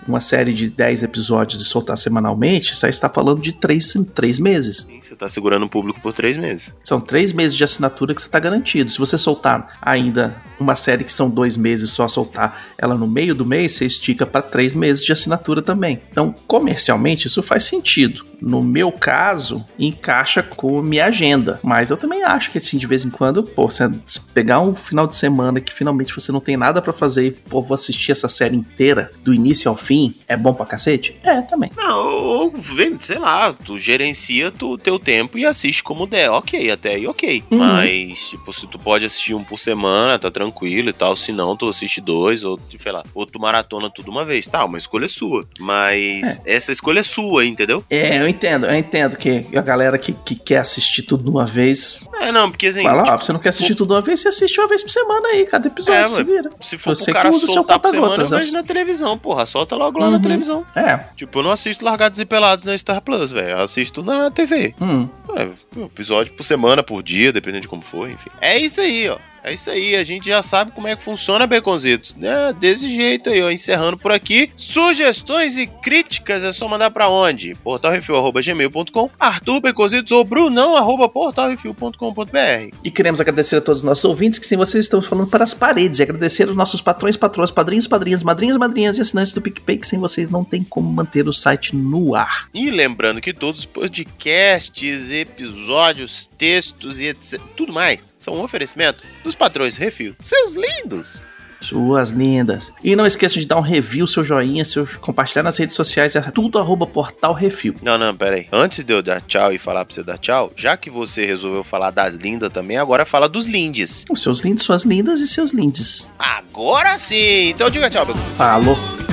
uma 0.08 0.20
série 0.20 0.54
de 0.54 0.70
10 0.70 1.04
episódios 1.04 1.62
e 1.62 1.66
soltar 1.66 1.98
semanalmente, 1.98 2.76
você 2.76 2.88
está 2.88 3.10
falando 3.10 3.42
de 3.42 3.54
3 3.54 3.96
em 3.96 4.04
3 4.04 4.40
meses. 4.40 4.86
Sim, 4.88 5.00
Você 5.02 5.16
tá 5.16 5.28
segurando 5.30 5.66
o 5.66 5.70
público 5.70 6.00
por 6.02 6.14
três 6.14 6.38
meses. 6.38 6.74
São 6.84 7.00
três 7.00 7.34
meses 7.34 7.56
de 7.56 7.64
assinatura 7.64 8.14
que 8.14 8.22
você 8.22 8.28
está 8.28 8.40
garantido. 8.40 8.92
Se 8.92 8.98
você 8.98 9.18
soltar 9.18 9.78
ainda 9.82 10.36
uma 10.60 10.76
série 10.76 11.04
que 11.04 11.14
são 11.14 11.30
dois 11.30 11.56
meses, 11.56 11.92
só 11.92 12.08
soltar 12.08 12.74
ela 12.78 12.96
no 12.96 13.08
meio 13.08 13.34
do 13.34 13.46
mês, 13.46 13.74
você 13.74 13.86
estica 13.86 14.26
para 14.26 14.42
três 14.42 14.76
meses 14.76 15.04
de 15.04 15.12
assinatura 15.12 15.62
também. 15.62 16.02
Então, 16.12 16.34
comercialmente, 16.48 17.28
isso 17.28 17.42
faz 17.42 17.64
sentido. 17.64 18.26
No 18.42 18.62
meu 18.64 18.92
caso, 18.92 19.64
encaixa 19.78 20.42
com 20.42 20.82
minha 20.82 21.06
agenda. 21.06 21.60
Mas 21.64 21.90
eu 21.90 21.98
também 21.98 22.24
acho 22.24 22.52
que, 22.52 22.58
assim, 22.58 22.78
de 22.78 22.88
vez 22.88 23.06
em 23.06 23.10
quando, 23.10 23.44
pô, 23.44 23.70
você 23.70 23.90
pegar 24.34 24.60
um 24.60 24.76
final 24.76 25.08
de 25.08 25.16
semana 25.16 25.60
que 25.60 25.74
finalmente 25.74 26.14
você 26.14 26.32
não 26.32 26.40
tem 26.40 26.56
nada 26.56 26.82
para 26.82 26.94
fazer 26.94 27.28
e, 27.28 27.32
pô, 27.32 27.62
vou 27.62 27.76
assistir 27.76 28.12
essa 28.12 28.30
série 28.30 28.56
inteira, 28.56 29.12
do 29.24 29.34
início 29.34 29.69
ao 29.70 29.76
fim, 29.78 30.14
é 30.28 30.36
bom 30.36 30.54
pra 30.54 30.66
cacete? 30.66 31.16
É, 31.24 31.42
também. 31.42 31.72
Não, 31.78 32.08
ou, 32.08 32.54
sei 33.00 33.18
lá, 33.20 33.54
tu 33.54 33.78
gerencia 33.80 34.52
o 34.62 34.78
teu 34.78 35.00
tempo 35.00 35.38
e 35.38 35.46
assiste 35.46 35.84
como 35.84 36.06
der. 36.06 36.30
Ok, 36.32 36.70
até 36.72 36.96
aí 36.96 37.08
ok. 37.08 37.44
Uhum. 37.50 37.58
Mas, 37.58 38.30
tipo, 38.30 38.52
se 38.54 38.68
tu 38.68 38.78
pode 38.78 39.06
assistir 39.06 39.34
um 39.34 39.44
por 39.44 39.58
semana, 39.58 40.18
tá 40.20 40.30
tranquilo 40.30 40.90
e 40.90 40.94
tal. 40.94 41.16
Se 41.16 41.32
não, 41.32 41.56
tu 41.56 41.70
assiste 41.70 42.02
dois, 42.02 42.44
ou, 42.44 42.60
sei 42.80 42.92
lá, 42.92 43.04
ou 43.14 43.26
tu 43.26 43.40
maratona 43.40 43.90
tudo 43.90 44.12
uma 44.12 44.26
vez. 44.26 44.48
Tá, 44.48 44.66
uma 44.66 44.78
escolha 44.78 45.06
é 45.06 45.08
sua. 45.08 45.46
Mas 45.60 46.42
essa 46.46 46.72
escolha 46.72 47.00
é 47.00 47.04
sua, 47.04 47.46
entendeu? 47.46 47.84
É, 47.90 48.18
eu 48.20 48.28
entendo, 48.28 48.66
eu 48.66 48.76
entendo 48.76 49.18
que 49.18 49.46
a 49.56 49.62
galera 49.62 49.98
que, 49.98 50.14
que 50.14 50.36
quer 50.36 50.58
assistir 50.58 51.04
tudo 51.04 51.24
de 51.24 51.30
uma 51.30 51.46
vez 51.46 52.02
É, 52.22 52.32
não, 52.32 52.50
porque 52.50 52.68
assim. 52.68 52.82
Fala, 52.82 53.04
ó, 53.04 53.06
tipo, 53.06 53.26
você 53.26 53.34
não 53.34 53.40
quer 53.40 53.50
assistir 53.50 53.76
tudo 53.76 53.90
de 53.90 53.94
uma 53.96 54.02
vez, 54.02 54.20
você 54.20 54.30
assiste 54.30 54.60
uma 54.60 54.68
vez 54.68 54.84
por 54.84 54.92
semana 54.92 55.28
aí, 55.30 55.46
cada 55.46 55.68
episódio, 55.68 56.00
É, 56.00 56.08
se 56.08 56.24
vira. 56.24 56.50
se 56.62 56.78
for 56.78 56.96
Você 56.96 57.06
pro 57.06 57.14
que 57.14 57.18
cara 57.20 57.30
usa 57.30 57.38
o 57.38 57.40
seu 57.42 57.54
soltar 57.56 57.80
por 57.80 57.92
semana, 57.92 58.08
eu 58.14 58.18
conta-gotas, 58.18 58.40
vejo 58.40 58.54
né? 58.54 58.62
na 58.62 58.68
televisão, 58.68 59.18
porra. 59.18 59.46
Solta 59.60 59.76
logo 59.76 60.00
lá 60.00 60.10
na 60.10 60.16
Uhum. 60.16 60.22
televisão. 60.22 60.66
É. 60.74 60.96
Tipo, 61.18 61.40
eu 61.40 61.44
não 61.44 61.52
assisto 61.52 61.84
Largados 61.84 62.18
e 62.20 62.26
Pelados 62.26 62.64
na 62.64 62.78
Star 62.78 63.02
Plus, 63.02 63.32
velho. 63.34 63.50
Eu 63.50 63.60
assisto 63.60 64.02
na 64.02 64.32
TV. 64.32 64.74
Hum. 64.82 65.10
É, 65.36 65.50
um 65.78 65.86
episódio 65.86 66.32
por 66.34 66.44
semana, 66.44 66.82
por 66.82 67.04
dia, 67.04 67.34
dependendo 67.34 67.64
de 67.64 67.68
como 67.68 67.82
for, 67.82 68.10
enfim. 68.10 68.30
É 68.40 68.58
isso 68.58 68.80
aí, 68.80 69.10
ó. 69.10 69.18
É 69.44 69.54
isso 69.54 69.70
aí, 69.70 69.96
a 69.96 70.04
gente 70.04 70.28
já 70.28 70.42
sabe 70.42 70.72
como 70.72 70.88
é 70.88 70.96
que 70.96 71.04
funciona, 71.04 71.48
Beconzitos. 71.48 72.16
É, 72.22 72.54
desse 72.54 72.90
jeito 72.90 73.30
aí, 73.30 73.42
ó. 73.42 73.50
Encerrando 73.50 73.98
por 73.98 74.12
aqui. 74.12 74.52
Sugestões 74.56 75.58
e 75.58 75.68
críticas 75.68 76.44
é 76.44 76.52
só 76.52 76.68
mandar 76.68 76.92
pra 76.92 77.10
onde? 77.10 77.56
portalrefil.gmail.com 77.56 79.10
Arthur 79.20 79.62
Beconzitos 79.62 80.12
ou 80.12 80.24
brunão 80.24 80.76
arroba 80.76 81.08
portalrefil.com.br 81.08 82.76
E 82.84 82.92
queremos 82.92 83.22
agradecer 83.22 83.58
a 83.58 83.62
todos 83.62 83.80
os 83.80 83.86
nossos 83.86 84.06
ouvintes 84.06 84.40
que 84.40 84.46
sem 84.46 84.58
vocês 84.58 84.86
estamos 84.86 85.06
falando 85.06 85.28
para 85.28 85.44
as 85.44 85.54
paredes. 85.54 86.00
E 86.00 86.04
agradecer 86.04 86.48
aos 86.48 86.56
nossos 86.56 86.82
patrões, 86.82 87.16
patroas, 87.16 87.52
padrinhos, 87.52 87.88
padrinhas, 87.88 88.24
madrinhas, 88.24 88.58
madrinhas 88.58 88.98
e 88.98 89.02
assinantes 89.02 89.32
do 89.32 89.42
PicPay, 89.42 89.78
que 89.78 89.88
sem 89.88 90.00
vocês 90.00 90.30
não 90.30 90.44
tem 90.44 90.64
como 90.64 90.92
manter 90.92 91.28
o 91.28 91.34
site 91.34 91.76
no 91.76 92.16
ar. 92.16 92.48
E 92.54 92.70
lembrando 92.70 93.22
que 93.22 93.34
todos 93.34 93.62
os 93.62 93.66
podcasts, 93.66 95.12
episódios, 95.12 96.30
textos 96.38 97.00
e 97.00 97.08
etc, 97.08 97.40
tudo 97.56 97.74
mais 97.74 98.09
são 98.20 98.36
um 98.36 98.44
oferecimento 98.44 99.04
dos 99.24 99.34
patrões 99.34 99.78
Refil. 99.78 100.16
Seus 100.20 100.54
lindos! 100.56 101.22
Suas 101.62 102.10
lindas. 102.10 102.72
E 102.84 102.96
não 102.96 103.06
esqueçam 103.06 103.40
de 103.40 103.46
dar 103.46 103.58
um 103.58 103.62
review, 103.62 104.08
seu 104.08 104.24
joinha, 104.24 104.64
seu 104.64 104.88
compartilhar 105.02 105.44
nas 105.44 105.58
redes 105.58 105.76
sociais, 105.76 106.16
é 106.16 106.22
tudo 106.22 106.58
arroba 106.58 106.88
portal 106.88 107.34
refil. 107.34 107.76
Não, 107.82 107.98
não, 107.98 108.16
pera 108.16 108.38
aí. 108.38 108.48
Antes 108.52 108.84
de 108.84 108.94
eu 108.94 109.02
dar 109.02 109.22
tchau 109.22 109.52
e 109.52 109.58
falar 109.58 109.84
pra 109.84 109.94
você 109.94 110.04
dar 110.04 110.18
tchau, 110.18 110.54
já 110.56 110.78
que 110.78 110.90
você 110.90 111.26
resolveu 111.26 111.64
falar 111.64 111.92
das 111.92 112.16
lindas 112.16 112.52
também, 112.52 112.78
agora 112.78 113.06
fala 113.06 113.28
dos 113.28 113.46
lindes. 113.46 114.06
Os 114.10 114.22
seus 114.22 114.40
lindos, 114.40 114.64
suas 114.64 114.84
lindas 114.84 115.20
e 115.20 115.28
seus 115.28 115.52
lindes. 115.52 116.10
Agora 116.18 116.98
sim! 116.98 117.50
Então 117.50 117.70
diga 117.70 117.90
tchau, 117.90 118.06
meu. 118.06 118.16
Falou! 118.16 119.09